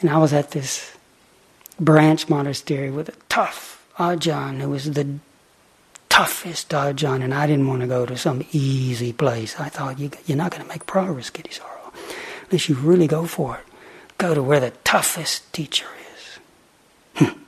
And 0.00 0.08
I 0.08 0.18
was 0.18 0.32
at 0.32 0.52
this 0.52 0.96
branch 1.80 2.28
monastery 2.28 2.90
with 2.90 3.08
a 3.08 3.14
tough 3.28 3.84
Ajahn 3.98 4.60
who 4.60 4.70
was 4.70 4.92
the 4.92 5.18
toughest 6.08 6.70
Ajahn, 6.70 7.22
and 7.22 7.34
I 7.34 7.46
didn't 7.46 7.66
want 7.66 7.80
to 7.82 7.88
go 7.88 8.06
to 8.06 8.16
some 8.16 8.44
easy 8.52 9.12
place. 9.12 9.58
I 9.58 9.68
thought, 9.68 9.98
you, 9.98 10.10
are 10.28 10.36
not 10.36 10.52
going 10.52 10.62
to 10.62 10.68
make 10.68 10.86
progress, 10.86 11.30
Kittisaro, 11.30 11.77
unless 12.48 12.68
you 12.68 12.74
really 12.74 13.06
go 13.06 13.26
for 13.26 13.58
it. 13.58 13.64
Go 14.18 14.34
to 14.34 14.42
where 14.42 14.60
the 14.60 14.70
toughest 14.84 15.52
teacher 15.52 15.86
is. 16.14 16.38
Hmm. 17.14 17.38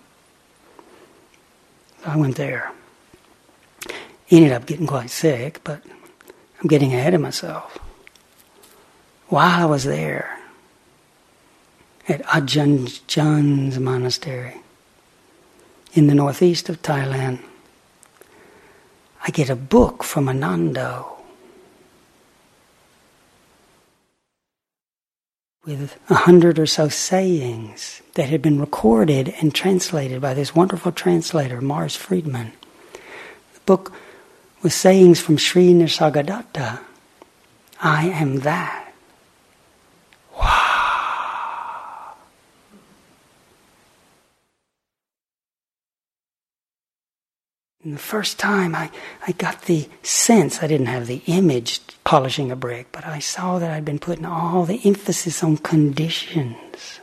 I 2.04 2.16
went 2.16 2.36
there. 2.36 2.72
Ended 4.30 4.52
up 4.52 4.66
getting 4.66 4.86
quite 4.86 5.10
sick, 5.10 5.60
but 5.64 5.82
I'm 6.60 6.68
getting 6.68 6.94
ahead 6.94 7.14
of 7.14 7.20
myself. 7.20 7.78
While 9.28 9.62
I 9.62 9.64
was 9.64 9.84
there, 9.84 10.40
at 12.10 12.22
Ajahn 12.24 13.00
Chah's 13.06 13.78
monastery 13.78 14.60
in 15.92 16.08
the 16.08 16.14
northeast 16.14 16.68
of 16.68 16.82
Thailand. 16.82 17.40
I 19.22 19.30
get 19.30 19.48
a 19.48 19.54
book 19.54 20.02
from 20.02 20.28
Anando 20.28 21.19
with 25.76 25.98
a 26.08 26.14
hundred 26.14 26.58
or 26.58 26.66
so 26.66 26.88
sayings 26.88 28.02
that 28.14 28.28
had 28.28 28.42
been 28.42 28.60
recorded 28.60 29.34
and 29.40 29.54
translated 29.54 30.20
by 30.20 30.34
this 30.34 30.54
wonderful 30.54 30.92
translator, 30.92 31.60
Maurice 31.60 31.96
Frydman. 31.96 32.52
The 33.54 33.60
book 33.66 33.92
was 34.62 34.74
sayings 34.74 35.20
from 35.20 35.36
Sri 35.36 35.72
Nisargadatta. 35.72 36.80
I 37.80 38.08
am 38.08 38.40
that. 38.40 38.89
And 47.82 47.94
the 47.94 47.98
first 47.98 48.38
time 48.38 48.74
I, 48.74 48.90
I 49.26 49.32
got 49.32 49.62
the 49.62 49.88
sense, 50.02 50.62
I 50.62 50.66
didn't 50.66 50.86
have 50.86 51.06
the 51.06 51.22
image 51.26 51.80
polishing 52.04 52.50
a 52.50 52.56
brick, 52.56 52.88
but 52.92 53.06
I 53.06 53.20
saw 53.20 53.58
that 53.58 53.70
I'd 53.70 53.86
been 53.86 53.98
putting 53.98 54.26
all 54.26 54.66
the 54.66 54.80
emphasis 54.84 55.42
on 55.42 55.56
conditions. 55.56 57.00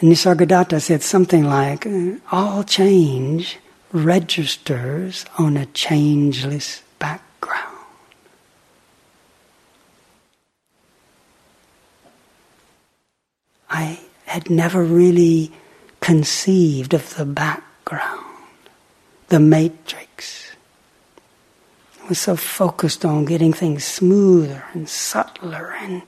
And 0.00 0.10
Nisargadatta 0.10 0.80
said 0.80 1.02
something 1.02 1.44
like, 1.44 1.86
uh, 1.86 2.16
all 2.32 2.64
change 2.64 3.58
registers 3.92 5.26
on 5.36 5.58
a 5.58 5.66
changeless 5.66 6.82
background. 6.98 7.76
I 13.68 14.00
had 14.24 14.48
never 14.48 14.82
really 14.82 15.52
conceived 16.00 16.94
of 16.94 17.14
the 17.16 17.26
back 17.26 17.62
background, 17.84 18.24
the 19.28 19.40
matrix. 19.40 20.52
Was 22.08 22.18
so 22.18 22.36
focused 22.36 23.02
on 23.06 23.24
getting 23.24 23.54
things 23.54 23.82
smoother 23.82 24.64
and 24.74 24.86
subtler 24.86 25.74
and 25.80 26.02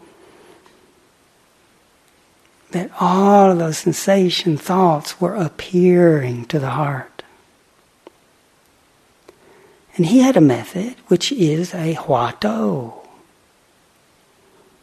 that 2.73 2.91
all 3.01 3.51
of 3.51 3.59
those 3.59 3.79
sensation 3.79 4.59
thoughts 4.59 5.19
were 5.19 5.35
appearing 5.35 6.45
to 6.47 6.59
the 6.59 6.69
heart. 6.69 7.23
And 9.97 10.05
he 10.05 10.19
had 10.19 10.37
a 10.37 10.43
method 10.43 10.97
which 11.07 11.33
is 11.33 11.73
a 11.73 11.95
huatou. 11.95 12.93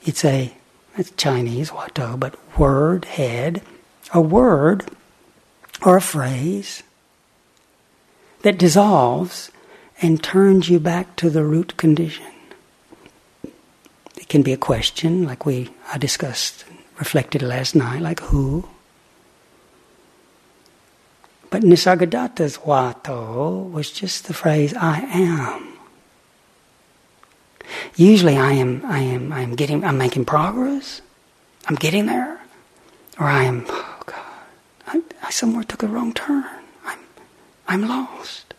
It's 0.03 0.25
a 0.25 0.51
it's 0.97 1.12
Chinese 1.12 1.69
huatou, 1.69 2.19
but 2.19 2.58
word 2.58 3.06
head, 3.06 3.62
a 4.12 4.21
word 4.21 4.86
or 5.85 5.97
a 5.97 6.01
phrase 6.01 6.83
that 8.41 8.57
dissolves 8.57 9.51
and 10.01 10.23
turns 10.23 10.69
you 10.69 10.79
back 10.79 11.15
to 11.17 11.29
the 11.29 11.43
root 11.43 11.77
condition. 11.77 12.25
It 14.17 14.27
can 14.29 14.41
be 14.41 14.53
a 14.53 14.57
question, 14.57 15.25
like 15.25 15.45
we 15.45 15.69
I 15.91 15.97
discussed, 15.97 16.65
reflected 16.99 17.41
last 17.41 17.75
night, 17.75 18.01
like 18.01 18.19
who. 18.19 18.67
But 21.49 21.63
Nisargadatta's 21.63 22.57
huatou 22.57 23.69
was 23.71 23.91
just 23.91 24.25
the 24.25 24.33
phrase 24.33 24.73
I 24.73 25.01
am. 25.01 25.73
Usually 27.95 28.37
I 28.37 28.53
am 28.53 28.81
I 28.85 28.99
am 28.99 29.31
I 29.31 29.41
am 29.41 29.55
getting 29.55 29.83
I'm 29.83 29.97
making 29.97 30.25
progress. 30.25 31.01
I'm 31.67 31.75
getting 31.75 32.07
there. 32.07 32.41
Or 33.19 33.27
I 33.27 33.43
am 33.43 33.65
I 35.21 35.32
somewhere 35.32 35.63
took 35.63 35.84
a 35.84 35.88
wrong 35.88 36.13
turn. 36.13 36.45
I'm, 36.86 36.99
I'm 37.67 37.88
lost. 37.88 38.53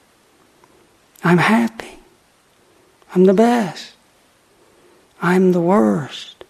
I'm 1.22 1.38
happy. 1.38 1.98
I'm 3.14 3.24
the 3.24 3.34
best. 3.34 3.92
I'm 5.22 5.52
the 5.52 5.60
worst. 5.60 6.44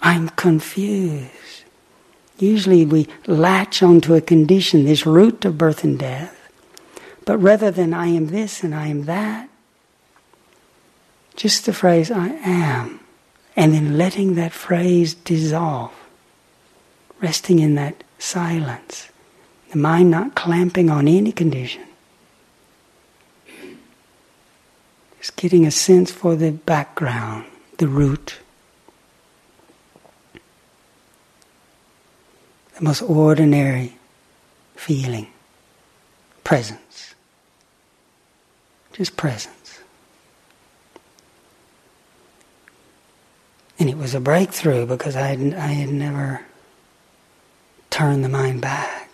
I'm 0.00 0.28
confused. 0.30 1.64
Usually 2.38 2.84
we 2.84 3.08
latch 3.26 3.82
onto 3.82 4.14
a 4.14 4.20
condition, 4.20 4.84
this 4.84 5.06
root 5.06 5.44
of 5.44 5.58
birth 5.58 5.84
and 5.84 5.98
death. 5.98 6.34
But 7.24 7.38
rather 7.38 7.70
than 7.70 7.92
I 7.92 8.06
am 8.08 8.28
this 8.28 8.62
and 8.62 8.74
I 8.74 8.86
am 8.86 9.04
that, 9.06 9.48
just 11.34 11.66
the 11.66 11.72
phrase 11.72 12.10
I 12.10 12.28
am, 12.28 13.00
and 13.56 13.74
then 13.74 13.98
letting 13.98 14.34
that 14.34 14.52
phrase 14.52 15.14
dissolve 15.14 15.92
resting 17.20 17.58
in 17.58 17.74
that 17.76 18.02
silence, 18.18 19.08
the 19.70 19.78
mind 19.78 20.10
not 20.10 20.34
clamping 20.34 20.90
on 20.90 21.08
any 21.08 21.32
condition. 21.32 21.82
Just 25.18 25.36
getting 25.36 25.66
a 25.66 25.70
sense 25.70 26.10
for 26.10 26.36
the 26.36 26.52
background, 26.52 27.46
the 27.78 27.88
root. 27.88 28.36
The 32.76 32.84
most 32.84 33.02
ordinary 33.02 33.96
feeling, 34.76 35.28
presence. 36.44 37.14
Just 38.92 39.16
presence. 39.16 39.80
And 43.78 43.90
it 43.90 43.96
was 43.96 44.14
a 44.14 44.20
breakthrough 44.20 44.86
because 44.86 45.16
I 45.16 45.26
had, 45.26 45.54
I 45.54 45.66
had 45.66 45.90
never 45.90 46.42
turned 47.96 48.22
the 48.22 48.28
mind 48.28 48.60
back. 48.60 49.08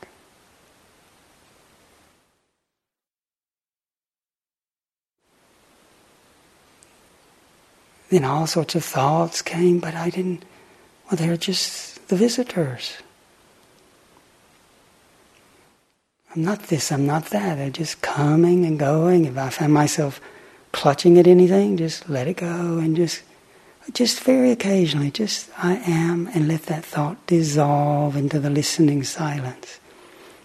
Then 8.10 8.24
all 8.24 8.48
sorts 8.48 8.74
of 8.74 8.84
thoughts 8.84 9.40
came, 9.40 9.78
but 9.78 9.94
I 9.94 10.10
didn't, 10.10 10.44
well, 11.06 11.16
they 11.16 11.28
were 11.28 11.36
just 11.36 12.08
the 12.08 12.16
visitors. 12.16 12.94
I'm 16.34 16.42
not 16.42 16.64
this, 16.64 16.90
I'm 16.90 17.06
not 17.06 17.26
that. 17.26 17.58
They're 17.58 17.70
just 17.70 18.02
coming 18.02 18.66
and 18.66 18.80
going. 18.80 19.26
If 19.26 19.38
I 19.38 19.50
find 19.50 19.72
myself 19.72 20.20
clutching 20.72 21.20
at 21.20 21.28
anything, 21.28 21.76
just 21.76 22.08
let 22.08 22.26
it 22.26 22.38
go 22.38 22.78
and 22.78 22.96
just 22.96 23.22
just 23.92 24.20
very 24.20 24.50
occasionally, 24.50 25.10
just 25.10 25.50
I 25.58 25.74
am, 25.86 26.28
and 26.34 26.48
let 26.48 26.64
that 26.64 26.84
thought 26.84 27.26
dissolve 27.26 28.16
into 28.16 28.38
the 28.38 28.50
listening 28.50 29.02
silence. 29.02 29.80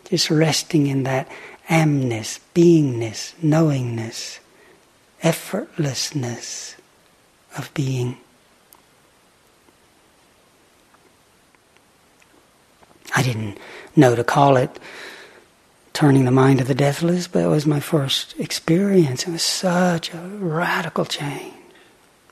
Just 0.10 0.30
resting 0.32 0.88
in 0.88 1.04
that 1.04 1.30
amness, 1.69 2.39
beingness, 2.56 3.34
knowingness, 3.41 4.39
effortlessness 5.21 6.76
of 7.58 7.73
being. 7.73 8.17
I 13.15 13.23
didn't 13.23 13.58
know 13.95 14.15
to 14.15 14.23
call 14.23 14.58
it 14.58 14.80
turning 15.93 16.26
the 16.26 16.32
mind 16.32 16.60
to 16.60 16.65
the 16.65 16.76
deathless, 16.76 17.28
but 17.28 17.43
it 17.43 17.47
was 17.47 17.65
my 17.65 17.80
first 17.80 18.39
experience. 18.39 19.28
It 19.28 19.32
was 19.32 19.41
such 19.41 20.13
a 20.13 20.19
radical 20.19 21.06
change 21.06 21.57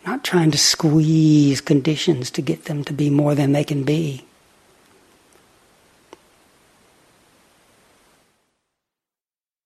not 0.06 0.24
trying 0.24 0.52
to 0.52 0.58
squeeze 0.58 1.62
conditions 1.62 2.30
to 2.32 2.42
get 2.42 2.66
them 2.66 2.84
to 2.84 2.94
be 2.94 3.10
more 3.10 3.34
than 3.34 3.52
they 3.52 3.64
can 3.64 3.84
be. 3.84 4.26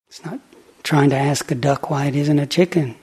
It's 0.08 0.24
not 0.24 0.40
trying 0.84 1.10
to 1.12 1.18
ask 1.18 1.52
a 1.52 1.56
duck 1.56 1.90
why 1.90 2.06
it 2.06 2.16
isn't 2.16 2.40
a 2.40 2.48
chicken. 2.48 2.96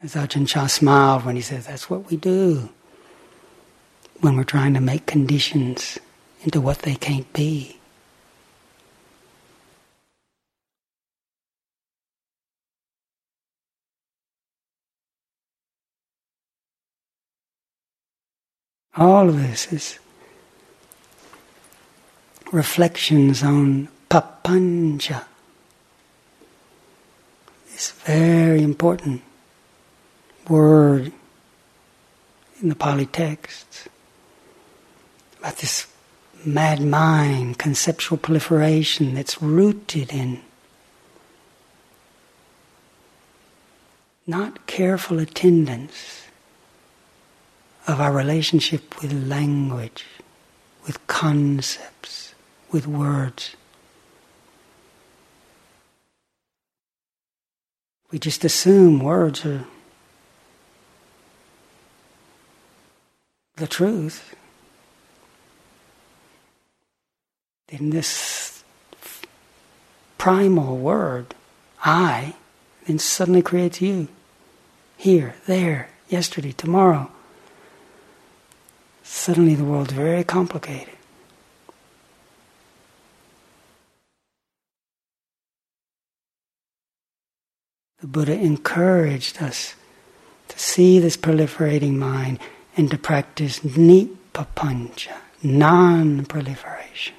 As 0.00 0.14
Ajahn 0.14 0.46
Chah 0.46 0.66
smiled 0.66 1.24
when 1.24 1.36
he 1.36 1.42
says, 1.42 1.66
That's 1.66 1.90
what 1.90 2.10
we 2.10 2.16
do 2.16 2.68
when 4.20 4.36
we're 4.36 4.44
trying 4.44 4.74
to 4.74 4.80
make 4.80 5.06
conditions 5.06 5.98
into 6.42 6.60
what 6.60 6.80
they 6.80 6.94
can't 6.94 7.30
be. 7.32 7.75
All 18.96 19.28
of 19.28 19.36
this 19.36 19.72
is 19.72 19.98
reflections 22.50 23.42
on 23.42 23.88
papancha. 24.08 25.24
This 27.70 27.90
very 27.90 28.62
important 28.62 29.20
word 30.48 31.12
in 32.62 32.70
the 32.70 32.74
Pali 32.74 33.04
texts 33.04 33.86
about 35.40 35.58
this 35.58 35.86
mad 36.44 36.80
mind, 36.80 37.58
conceptual 37.58 38.16
proliferation 38.16 39.14
that's 39.14 39.42
rooted 39.42 40.10
in 40.10 40.40
not 44.26 44.66
careful 44.66 45.18
attendance 45.18 46.25
of 47.86 48.00
our 48.00 48.12
relationship 48.12 49.00
with 49.00 49.12
language, 49.12 50.04
with 50.86 51.04
concepts, 51.06 52.34
with 52.72 52.86
words. 52.86 53.54
We 58.10 58.18
just 58.18 58.44
assume 58.44 59.00
words 59.00 59.44
are 59.46 59.64
the 63.56 63.66
truth. 63.66 64.34
In 67.68 67.90
this 67.90 68.64
primal 70.18 70.76
word, 70.76 71.34
I, 71.84 72.34
then 72.86 72.98
suddenly 72.98 73.42
creates 73.42 73.80
you. 73.80 74.08
Here, 74.96 75.34
there, 75.46 75.90
yesterday, 76.08 76.52
tomorrow 76.52 77.10
suddenly 79.06 79.54
the 79.54 79.64
world's 79.64 79.92
very 79.92 80.24
complicated. 80.24 80.94
The 88.00 88.06
Buddha 88.06 88.34
encouraged 88.34 89.42
us 89.42 89.74
to 90.48 90.58
see 90.58 90.98
this 90.98 91.16
proliferating 91.16 91.94
mind 91.94 92.38
and 92.76 92.90
to 92.90 92.98
practice 92.98 93.60
nippapancha, 93.60 95.16
non 95.42 96.26
proliferation. 96.26 97.14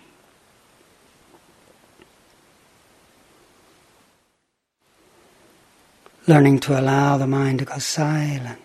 Learning 6.28 6.60
to 6.60 6.80
allow 6.80 7.18
the 7.18 7.28
mind 7.28 7.60
to 7.60 7.66
go 7.66 7.78
silent. 7.80 8.60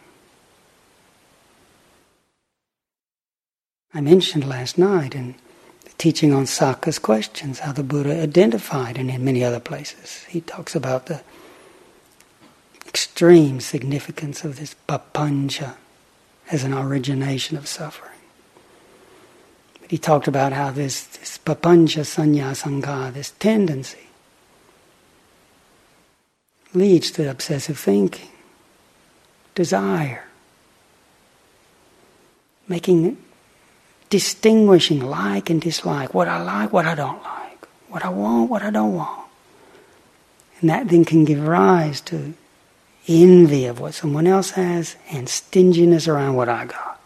I 3.95 4.01
mentioned 4.01 4.49
last 4.49 4.79
night 4.79 5.15
in 5.15 5.35
the 5.85 5.91
teaching 5.99 6.33
on 6.33 6.45
Sakka's 6.45 6.99
questions 6.99 7.59
how 7.59 7.73
the 7.73 7.83
Buddha 7.83 8.23
identified, 8.23 8.97
and 8.97 9.11
in 9.11 9.25
many 9.25 9.45
other 9.45 9.61
places, 9.61 10.25
he 10.25 10.41
talks 10.41 10.75
about 10.75 11.07
the 11.07 11.21
extreme 12.87 13.61
significance 13.61 14.45
of 14.45 14.59
this 14.59 14.75
papancha 14.89 15.75
as 16.51 16.65
an 16.65 16.73
origination 16.73 17.57
of 17.59 17.69
suffering. 17.69 18.11
But 19.81 19.91
he 19.91 19.99
talked 19.99 20.27
about 20.27 20.53
how 20.53 20.71
this, 20.71 21.05
this 21.05 21.39
papancha 21.39 22.01
sanya 22.01 22.53
sangha, 22.53 23.13
this 23.13 23.33
tendency, 23.33 24.09
leads 26.73 27.11
to 27.11 27.31
obsessive 27.31 27.79
thinking, 27.79 28.31
desire, 29.55 30.25
making 32.67 33.19
distinguishing 34.13 35.01
like 35.01 35.49
and 35.49 35.59
dislike, 35.63 36.13
what 36.13 36.29
I 36.29 36.43
like, 36.43 36.71
what 36.71 36.85
I 36.85 36.95
don't 36.95 37.23
like, 37.23 37.67
what 37.89 38.05
I 38.05 38.11
want, 38.11 38.51
what 38.51 38.63
I 38.63 38.69
don't 38.69 38.93
want. 38.93 39.27
And 40.61 40.69
that 40.69 40.89
then 40.91 41.07
can 41.07 41.25
give 41.25 41.43
rise 41.43 42.03
to 42.03 42.35
envy 43.09 43.65
of 43.65 43.81
what 43.81 43.95
someone 43.95 44.27
else 44.27 44.51
has 44.51 44.97
and 45.11 45.31
stinginess 45.31 46.07
around 46.07 46.35
what 46.35 46.51
I 46.51 46.67
got, 46.67 47.01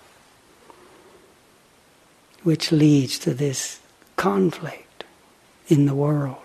which 2.42 2.72
leads 2.72 3.20
to 3.20 3.32
this 3.32 3.78
conflict 4.16 5.04
in 5.68 5.86
the 5.86 5.94
world. 5.94 6.42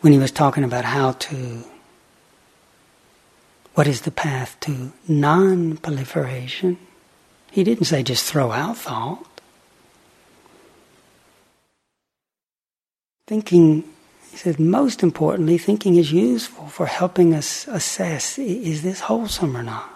When 0.00 0.12
he 0.12 0.18
was 0.18 0.32
talking 0.32 0.64
about 0.64 0.84
how 0.84 1.12
to 1.12 1.64
what 3.76 3.86
is 3.86 4.00
the 4.00 4.10
path 4.10 4.56
to 4.60 4.90
non 5.06 5.76
proliferation? 5.76 6.78
He 7.52 7.62
didn't 7.62 7.84
say 7.84 8.02
just 8.02 8.24
throw 8.24 8.50
out 8.50 8.78
thought. 8.78 9.26
Thinking, 13.26 13.84
he 14.30 14.36
said, 14.38 14.58
most 14.58 15.02
importantly, 15.02 15.58
thinking 15.58 15.96
is 15.96 16.10
useful 16.10 16.68
for 16.68 16.86
helping 16.86 17.34
us 17.34 17.68
assess 17.68 18.38
is 18.38 18.82
this 18.82 19.00
wholesome 19.00 19.54
or 19.54 19.62
not? 19.62 19.90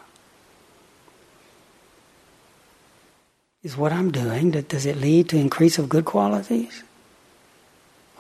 Is 3.63 3.79
what 3.79 3.93
I'm 3.93 4.11
doing, 4.11 4.51
does 4.51 4.85
it 4.85 4.99
lead 4.99 5.31
to 5.31 5.39
increase 5.39 5.79
of 5.79 5.89
good 5.89 6.05
qualities? 6.05 6.83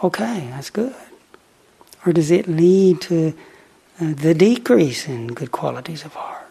Okay, 0.02 0.48
that's 0.52 0.70
good. 0.70 0.94
Or 2.06 2.14
does 2.14 2.30
it 2.30 2.48
lead 2.48 3.02
to 3.02 3.34
Uh, 4.00 4.14
the 4.14 4.32
decrease 4.32 5.06
in 5.06 5.28
good 5.28 5.52
qualities 5.52 6.04
of 6.04 6.14
heart? 6.14 6.46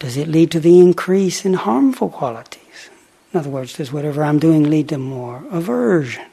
Does 0.00 0.16
it 0.16 0.26
lead 0.26 0.50
to 0.50 0.60
the 0.60 0.80
increase 0.80 1.44
in 1.44 1.54
harmful 1.54 2.08
qualities? 2.08 2.90
In 3.32 3.38
other 3.38 3.50
words, 3.50 3.74
does 3.74 3.92
whatever 3.92 4.24
I'm 4.24 4.40
doing 4.40 4.68
lead 4.68 4.88
to 4.88 4.98
more 4.98 5.44
aversion, 5.50 6.26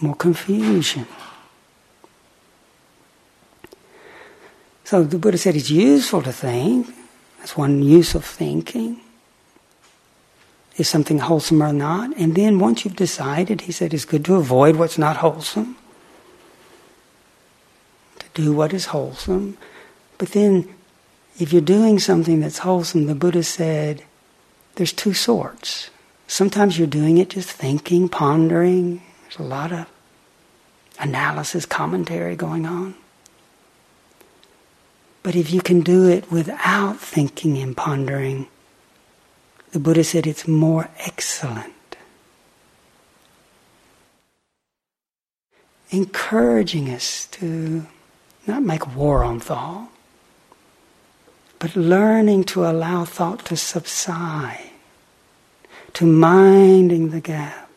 more 0.00 0.16
confusion? 0.16 1.06
So 4.84 5.04
the 5.04 5.18
Buddha 5.18 5.38
said 5.38 5.54
it's 5.54 5.70
useful 5.70 6.22
to 6.22 6.32
think. 6.32 6.92
That's 7.38 7.56
one 7.56 7.82
use 7.82 8.16
of 8.16 8.24
thinking. 8.24 9.00
Is 10.76 10.88
something 10.88 11.18
wholesome 11.18 11.62
or 11.62 11.72
not? 11.72 12.16
And 12.16 12.34
then 12.34 12.58
once 12.58 12.84
you've 12.84 12.96
decided, 12.96 13.60
he 13.62 13.72
said, 13.72 13.94
it's 13.94 14.04
good 14.04 14.24
to 14.24 14.34
avoid 14.34 14.74
what's 14.76 14.98
not 14.98 15.18
wholesome, 15.18 15.76
do 18.40 18.52
what 18.52 18.72
is 18.72 18.86
wholesome. 18.86 19.56
But 20.18 20.30
then, 20.30 20.74
if 21.38 21.52
you're 21.52 21.62
doing 21.62 21.98
something 21.98 22.40
that's 22.40 22.58
wholesome, 22.58 23.06
the 23.06 23.14
Buddha 23.14 23.42
said, 23.42 24.04
there's 24.74 24.92
two 24.92 25.14
sorts. 25.14 25.90
Sometimes 26.26 26.78
you're 26.78 26.86
doing 26.86 27.18
it 27.18 27.30
just 27.30 27.50
thinking, 27.50 28.08
pondering. 28.08 29.02
There's 29.22 29.38
a 29.38 29.42
lot 29.42 29.72
of 29.72 29.86
analysis, 30.98 31.66
commentary 31.66 32.36
going 32.36 32.66
on. 32.66 32.94
But 35.22 35.36
if 35.36 35.52
you 35.52 35.60
can 35.60 35.80
do 35.80 36.08
it 36.08 36.30
without 36.30 36.98
thinking 36.98 37.58
and 37.58 37.76
pondering, 37.76 38.46
the 39.72 39.78
Buddha 39.78 40.04
said 40.04 40.26
it's 40.26 40.48
more 40.48 40.88
excellent. 40.98 41.96
Encouraging 45.90 46.88
us 46.90 47.26
to 47.32 47.86
not 48.50 48.62
make 48.62 48.94
war 48.96 49.24
on 49.24 49.40
thought, 49.40 49.88
but 51.58 51.76
learning 51.76 52.44
to 52.44 52.64
allow 52.64 53.04
thought 53.04 53.44
to 53.46 53.56
subside, 53.56 54.70
to 55.94 56.06
minding 56.06 57.10
the 57.10 57.20
gap, 57.20 57.70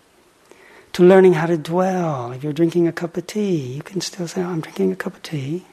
to 0.94 1.04
learning 1.04 1.34
how 1.34 1.46
to 1.46 1.58
dwell. 1.58 2.32
If 2.32 2.44
you're 2.44 2.54
drinking 2.54 2.88
a 2.88 2.92
cup 2.92 3.18
of 3.18 3.28
tea, 3.28 3.76
you 3.76 3.84
can 3.84 4.02
still 4.02 4.28
say, 4.28 4.42
oh, 4.42 4.50
I'm 4.50 4.62
drinking 4.62 4.92
a 4.92 4.96
cup 4.96 5.16
of 5.16 5.24
tea. 5.24 5.66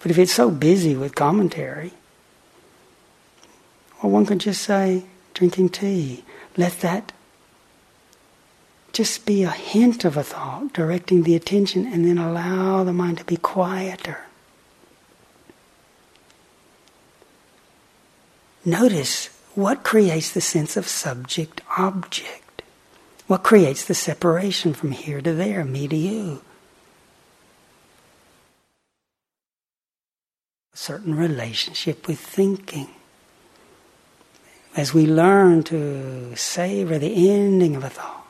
But 0.00 0.10
if 0.10 0.18
it's 0.18 0.32
so 0.32 0.50
busy 0.50 0.96
with 0.96 1.14
commentary, 1.14 1.92
well, 4.02 4.12
one 4.12 4.26
could 4.26 4.40
just 4.40 4.62
say, 4.62 5.04
drinking 5.34 5.70
tea. 5.70 6.24
Let 6.56 6.80
that 6.80 7.12
just 8.92 9.26
be 9.26 9.42
a 9.42 9.50
hint 9.50 10.04
of 10.04 10.16
a 10.16 10.22
thought, 10.22 10.72
directing 10.72 11.22
the 11.22 11.36
attention, 11.36 11.86
and 11.86 12.04
then 12.04 12.18
allow 12.18 12.82
the 12.84 12.92
mind 12.92 13.18
to 13.18 13.24
be 13.24 13.36
quieter. 13.36 14.26
Notice 18.64 19.28
what 19.54 19.82
creates 19.82 20.32
the 20.32 20.40
sense 20.40 20.76
of 20.76 20.86
subject 20.86 21.62
object. 21.78 22.62
What 23.26 23.42
creates 23.42 23.84
the 23.84 23.94
separation 23.94 24.74
from 24.74 24.90
here 24.90 25.20
to 25.20 25.32
there, 25.32 25.64
me 25.64 25.88
to 25.88 25.96
you? 25.96 26.42
A 30.74 30.76
certain 30.76 31.14
relationship 31.14 32.06
with 32.06 32.20
thinking. 32.20 32.88
As 34.76 34.92
we 34.92 35.06
learn 35.06 35.62
to 35.64 36.34
savor 36.36 36.98
the 36.98 37.30
ending 37.30 37.76
of 37.76 37.84
a 37.84 37.88
thought, 37.88 38.26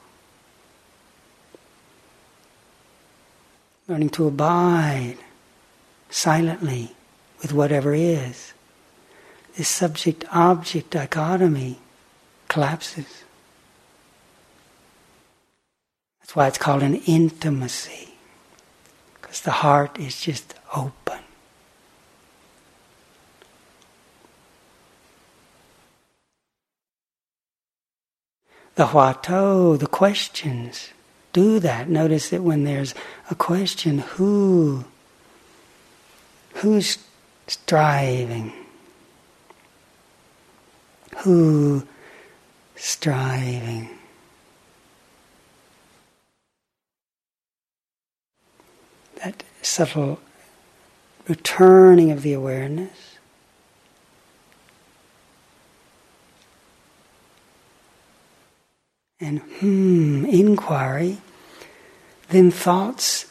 learning 3.89 4.11
to 4.11 4.27
abide 4.27 5.19
silently 6.09 6.95
with 7.43 7.53
whatever 7.53 7.95
is, 7.95 8.53
this 9.57 9.69
subject 9.69 10.25
object 10.33 10.91
dichotomy 10.91 11.79
collapses. 12.49 13.25
That's 16.21 16.37
why 16.37 16.49
it's 16.49 16.59
called 16.59 16.83
an 16.83 16.97
intimacy, 17.07 18.15
because 19.21 19.41
the 19.41 19.51
heart 19.51 19.99
is 19.99 20.21
just 20.21 20.55
open. 20.75 21.21
the 28.81 28.87
huatou, 28.87 29.79
the 29.79 29.87
questions, 29.87 30.89
do 31.35 31.59
that. 31.59 31.91
Notice 31.91 32.31
that 32.31 32.43
when 32.43 32.65
there's 32.65 32.95
a 33.31 33.35
question, 33.35 33.99
who, 33.99 34.87
who's 36.55 36.97
striving? 37.47 38.55
Who 41.19 41.87
striving? 42.77 43.91
That 49.23 49.43
subtle 49.63 50.21
returning 51.29 52.11
of 52.11 52.23
the 52.23 52.33
awareness. 52.33 53.11
and 59.21 59.41
hmm, 59.61 60.25
inquiry, 60.25 61.19
then 62.29 62.51
thoughts 62.51 63.27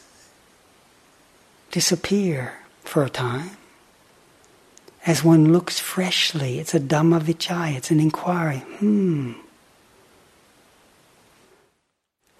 disappear 1.70 2.54
for 2.82 3.02
a 3.02 3.10
time. 3.10 3.56
As 5.06 5.24
one 5.24 5.52
looks 5.52 5.78
freshly, 5.78 6.58
it's 6.58 6.74
a 6.74 6.80
Dhamma 6.80 7.20
Vichaya, 7.20 7.76
it's 7.76 7.90
an 7.90 8.00
inquiry. 8.00 8.58
Hmm. 8.58 9.32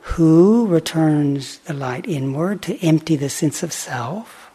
Who 0.00 0.66
returns 0.66 1.58
the 1.60 1.72
light 1.72 2.06
inward 2.06 2.60
to 2.62 2.78
empty 2.84 3.16
the 3.16 3.30
sense 3.30 3.62
of 3.62 3.72
self? 3.72 4.50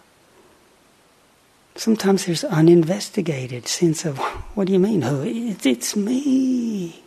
Sometimes 1.76 2.26
there's 2.26 2.44
uninvestigated 2.44 3.68
sense 3.68 4.06
of, 4.06 4.20
what 4.54 4.68
do 4.68 4.74
you 4.74 4.80
mean, 4.80 5.02
who? 5.02 5.24
It's, 5.24 5.66
it's 5.66 5.96
me. 5.96 7.04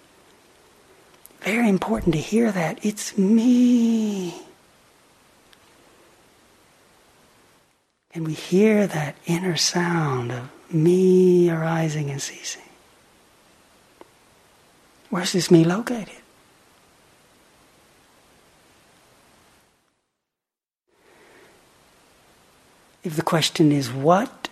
Very 1.41 1.69
important 1.69 2.15
to 2.15 2.21
hear 2.21 2.51
that. 2.51 2.85
It's 2.85 3.17
me. 3.17 4.35
And 8.13 8.27
we 8.27 8.35
hear 8.35 8.87
that 8.87 9.17
inner 9.27 9.57
sound 9.57 10.33
of 10.33 10.51
me 10.71 11.51
arising 11.51 12.11
and 12.11 12.21
ceasing. 12.21 12.63
Where's 15.11 15.33
this 15.33 15.51
me 15.51 15.65
located? 15.65 16.11
If 23.03 23.17
the 23.17 23.23
question 23.23 23.73
is 23.73 23.91
what, 23.91 24.49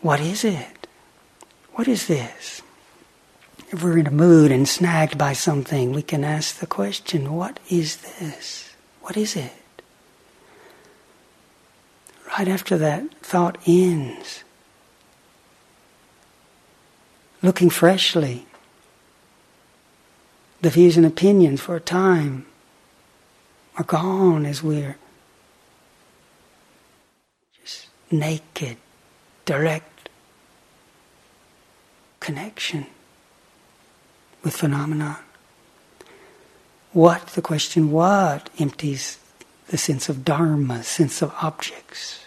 what 0.00 0.20
is 0.20 0.44
it? 0.44 0.86
What 1.74 1.86
is 1.86 2.06
this? 2.06 2.62
If 3.70 3.84
we're 3.84 3.98
in 3.98 4.06
a 4.06 4.10
mood 4.10 4.50
and 4.50 4.66
snagged 4.66 5.18
by 5.18 5.34
something, 5.34 5.92
we 5.92 6.02
can 6.02 6.24
ask 6.24 6.58
the 6.58 6.66
question, 6.66 7.34
what 7.34 7.60
is 7.68 7.96
this? 7.96 8.74
What 9.02 9.16
is 9.16 9.36
it? 9.36 9.52
Right 12.38 12.48
after 12.48 12.78
that 12.78 13.12
thought 13.22 13.58
ends, 13.66 14.44
looking 17.42 17.70
freshly, 17.70 18.46
the 20.62 20.70
views 20.70 20.96
and 20.96 21.04
opinions 21.04 21.60
for 21.60 21.74
a 21.74 21.80
time 21.80 22.46
are 23.76 23.84
gone 23.84 24.46
as 24.46 24.62
we're 24.62 24.96
just 27.62 27.88
naked, 28.10 28.76
direct 29.44 30.08
connection 32.20 32.86
with 34.44 34.56
phenomena. 34.56 35.18
What, 36.92 37.28
the 37.28 37.42
question, 37.42 37.90
what 37.90 38.50
empties 38.58 39.18
the 39.70 39.78
sense 39.78 40.08
of 40.08 40.24
dharma, 40.24 40.82
sense 40.82 41.22
of 41.22 41.32
objects? 41.40 42.26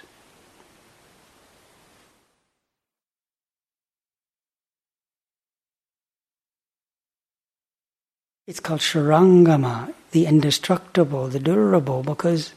It's 8.47 8.61
called 8.61 8.79
Shurangama, 8.79 9.93
the 10.11 10.25
indestructible, 10.25 11.27
the 11.27 11.39
durable, 11.39 12.01
because 12.01 12.53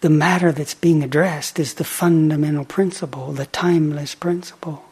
the 0.00 0.10
matter 0.10 0.50
that's 0.50 0.74
being 0.74 1.02
addressed 1.02 1.58
is 1.58 1.74
the 1.74 1.84
fundamental 1.84 2.64
principle, 2.64 3.32
the 3.32 3.46
timeless 3.46 4.14
principle. 4.14 4.84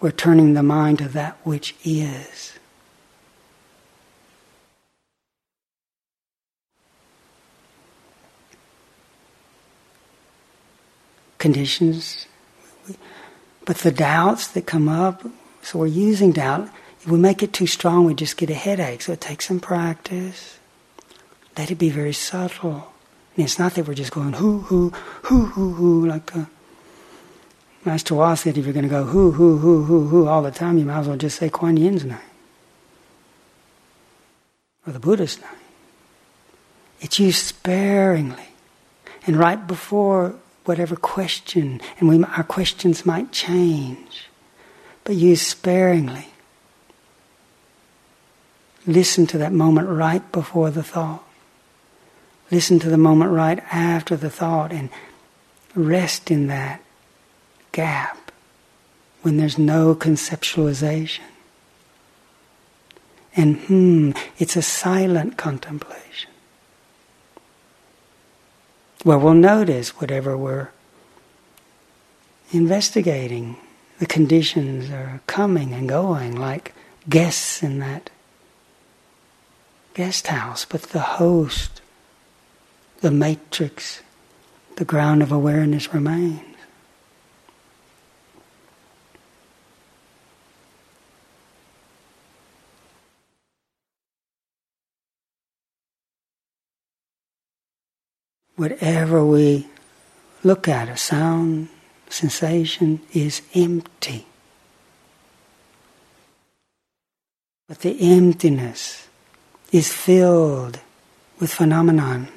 We're 0.00 0.10
turning 0.10 0.54
the 0.54 0.64
mind 0.64 0.98
to 0.98 1.08
that 1.08 1.38
which 1.44 1.76
is. 1.84 2.54
Conditions. 11.42 12.26
But 13.66 13.78
the 13.78 13.90
doubts 13.90 14.46
that 14.54 14.64
come 14.66 14.88
up, 14.88 15.26
so 15.60 15.80
we're 15.80 15.86
using 16.08 16.30
doubt. 16.30 16.70
If 17.00 17.08
we 17.08 17.18
make 17.18 17.42
it 17.42 17.52
too 17.52 17.66
strong, 17.66 18.04
we 18.04 18.14
just 18.14 18.36
get 18.36 18.48
a 18.48 18.54
headache. 18.54 19.02
So 19.02 19.12
it 19.12 19.20
takes 19.20 19.48
some 19.48 19.58
practice. 19.58 20.58
Let 21.58 21.70
it 21.70 21.78
be 21.78 21.90
very 21.90 22.12
subtle. 22.12 22.94
And 23.34 23.44
it's 23.44 23.58
not 23.58 23.74
that 23.74 23.86
we're 23.86 23.94
just 23.94 24.12
going 24.12 24.34
hoo 24.34 24.60
hoo 24.60 24.90
hoo 25.26 25.46
hoo 25.46 25.72
hoo 25.74 26.06
like 26.06 26.34
uh, 26.36 26.44
Master 27.84 28.14
Hua 28.14 28.36
said. 28.36 28.56
If 28.56 28.64
you're 28.64 28.72
going 28.72 28.90
to 28.90 28.96
go 29.00 29.04
hoo 29.04 29.32
hoo 29.32 29.58
hoo 29.58 29.84
hoo 29.84 30.08
hoo 30.08 30.28
all 30.28 30.42
the 30.42 30.50
time, 30.50 30.78
you 30.78 30.84
might 30.84 31.00
as 31.00 31.08
well 31.08 31.16
just 31.16 31.38
say 31.38 31.50
Kuan 31.50 31.76
Yin's 31.76 32.04
name 32.04 32.28
or 34.86 34.92
the 34.92 35.00
Buddha's 35.00 35.40
name. 35.40 35.60
It's 37.00 37.18
used 37.18 37.44
sparingly, 37.46 38.48
and 39.26 39.36
right 39.36 39.66
before 39.66 40.36
whatever 40.64 40.96
question, 40.96 41.80
and 41.98 42.08
we, 42.08 42.22
our 42.24 42.44
questions 42.44 43.04
might 43.04 43.32
change, 43.32 44.28
but 45.04 45.16
use 45.16 45.42
sparingly. 45.42 46.28
Listen 48.86 49.26
to 49.28 49.38
that 49.38 49.52
moment 49.52 49.88
right 49.88 50.30
before 50.32 50.70
the 50.70 50.82
thought. 50.82 51.24
Listen 52.50 52.78
to 52.80 52.90
the 52.90 52.98
moment 52.98 53.30
right 53.30 53.60
after 53.72 54.16
the 54.16 54.30
thought 54.30 54.72
and 54.72 54.90
rest 55.74 56.30
in 56.30 56.48
that 56.48 56.82
gap 57.70 58.32
when 59.22 59.36
there's 59.36 59.58
no 59.58 59.94
conceptualization. 59.94 61.20
And 63.34 63.56
hmm, 63.60 64.10
it's 64.38 64.56
a 64.56 64.62
silent 64.62 65.38
contemplation. 65.38 66.31
Where 69.02 69.18
we'll 69.18 69.34
notice 69.34 70.00
whatever 70.00 70.36
we're 70.36 70.68
investigating, 72.52 73.56
the 73.98 74.06
conditions 74.06 74.90
are 74.90 75.20
coming 75.26 75.72
and 75.72 75.88
going 75.88 76.36
like 76.36 76.74
guests 77.08 77.62
in 77.62 77.78
that 77.80 78.10
guest 79.94 80.28
house, 80.28 80.64
but 80.64 80.82
the 80.82 81.00
host 81.00 81.82
the 83.02 83.10
matrix, 83.10 84.00
the 84.76 84.84
ground 84.84 85.22
of 85.22 85.32
awareness 85.32 85.92
remains. 85.92 86.51
Whatever 98.56 99.24
we 99.24 99.66
look 100.44 100.68
at, 100.68 100.88
a 100.88 100.96
sound, 100.96 101.68
sensation, 102.08 103.00
is 103.12 103.42
empty. 103.54 104.26
But 107.68 107.80
the 107.80 107.96
emptiness 108.00 109.08
is 109.72 109.92
filled 109.92 110.80
with 111.40 111.52
phenomenon. 111.52 112.28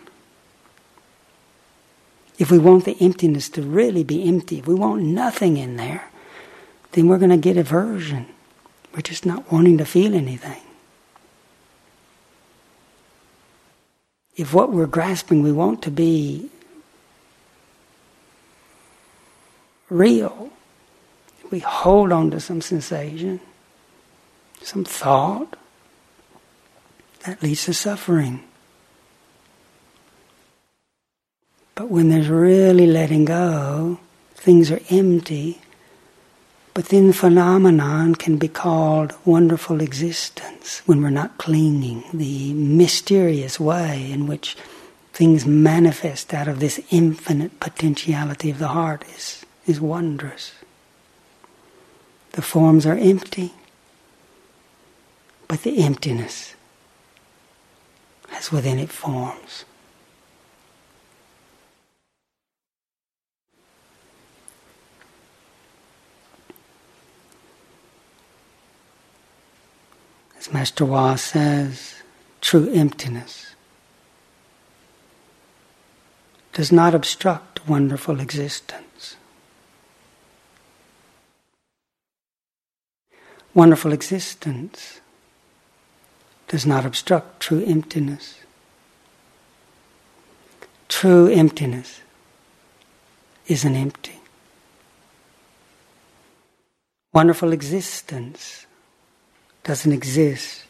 If 2.37 2.51
we 2.51 2.57
want 2.57 2.85
the 2.85 2.97
emptiness 2.99 3.49
to 3.49 3.61
really 3.61 4.03
be 4.03 4.27
empty, 4.27 4.59
if 4.59 4.67
we 4.67 4.75
want 4.75 5.03
nothing 5.03 5.57
in 5.57 5.75
there, 5.75 6.09
then 6.93 7.07
we're 7.07 7.17
going 7.17 7.29
to 7.29 7.37
get 7.37 7.57
aversion. 7.57 8.25
We're 8.93 9.01
just 9.01 9.25
not 9.25 9.51
wanting 9.51 9.77
to 9.79 9.85
feel 9.85 10.15
anything. 10.15 10.61
If 14.35 14.53
what 14.53 14.71
we're 14.71 14.85
grasping 14.85 15.43
we 15.43 15.51
want 15.51 15.81
to 15.83 15.91
be 15.91 16.49
real, 19.89 20.51
we 21.51 21.59
hold 21.59 22.11
on 22.11 22.31
to 22.31 22.39
some 22.39 22.61
sensation, 22.61 23.39
some 24.61 24.83
thought, 24.83 25.55
that 27.23 27.41
leads 27.41 27.65
to 27.65 27.73
suffering. 27.73 28.43
But 31.75 31.89
when 31.89 32.09
there's 32.09 32.29
really 32.29 32.87
letting 32.87 33.25
go, 33.25 33.99
things 34.33 34.71
are 34.71 34.79
empty. 34.89 35.61
But 36.75 36.89
then 36.89 37.13
phenomenon 37.13 38.15
can 38.15 38.35
be 38.35 38.49
called 38.49 39.15
wonderful 39.23 39.79
existence 39.79 40.81
when 40.85 41.01
we're 41.01 41.09
not 41.09 41.37
clinging, 41.37 42.03
the 42.13 42.51
mysterious 42.53 43.57
way 43.57 44.11
in 44.11 44.27
which 44.27 44.57
things 45.13 45.45
manifest 45.45 46.33
out 46.33 46.49
of 46.49 46.59
this 46.59 46.81
infinite 46.91 47.61
potentiality 47.61 48.49
of 48.49 48.59
the 48.59 48.67
heart 48.67 49.05
is, 49.15 49.45
is 49.65 49.79
wondrous. 49.79 50.51
The 52.33 52.41
forms 52.41 52.85
are 52.85 52.97
empty, 52.97 53.53
but 55.47 55.63
the 55.63 55.77
emptiness 55.81 56.55
has 58.27 58.51
within 58.51 58.79
it 58.79 58.89
forms. 58.89 59.63
As 70.45 70.53
Master 70.53 70.85
Hua 70.85 71.15
says, 71.17 71.95
true 72.39 72.71
emptiness 72.71 73.55
does 76.53 76.71
not 76.71 76.93
obstruct 76.93 77.67
wonderful 77.67 78.19
existence. 78.19 79.15
Wonderful 83.55 83.91
existence 83.91 85.01
does 86.47 86.67
not 86.67 86.85
obstruct 86.85 87.39
true 87.39 87.65
emptiness. 87.65 88.37
True 90.87 91.27
emptiness 91.27 92.01
is 93.47 93.65
an 93.65 93.75
empty. 93.75 94.19
Wonderful 97.13 97.51
existence 97.51 98.64
doesn't 99.65 99.91
exist. 99.91 100.63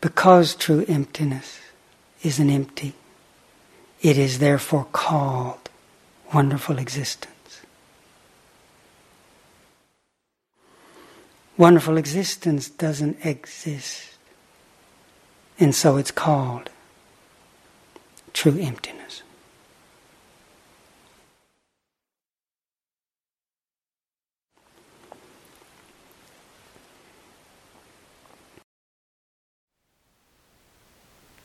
Because 0.00 0.54
true 0.54 0.84
emptiness 0.86 1.60
isn't 2.22 2.50
empty, 2.50 2.92
it 4.02 4.18
is 4.18 4.38
therefore 4.38 4.86
called 4.92 5.70
wonderful 6.34 6.78
existence. 6.78 7.30
Wonderful 11.56 11.96
existence 11.96 12.68
doesn't 12.68 13.24
exist, 13.24 14.10
and 15.58 15.72
so 15.72 15.96
it's 15.96 16.10
called 16.10 16.68
true 18.32 18.58
emptiness. 18.60 19.22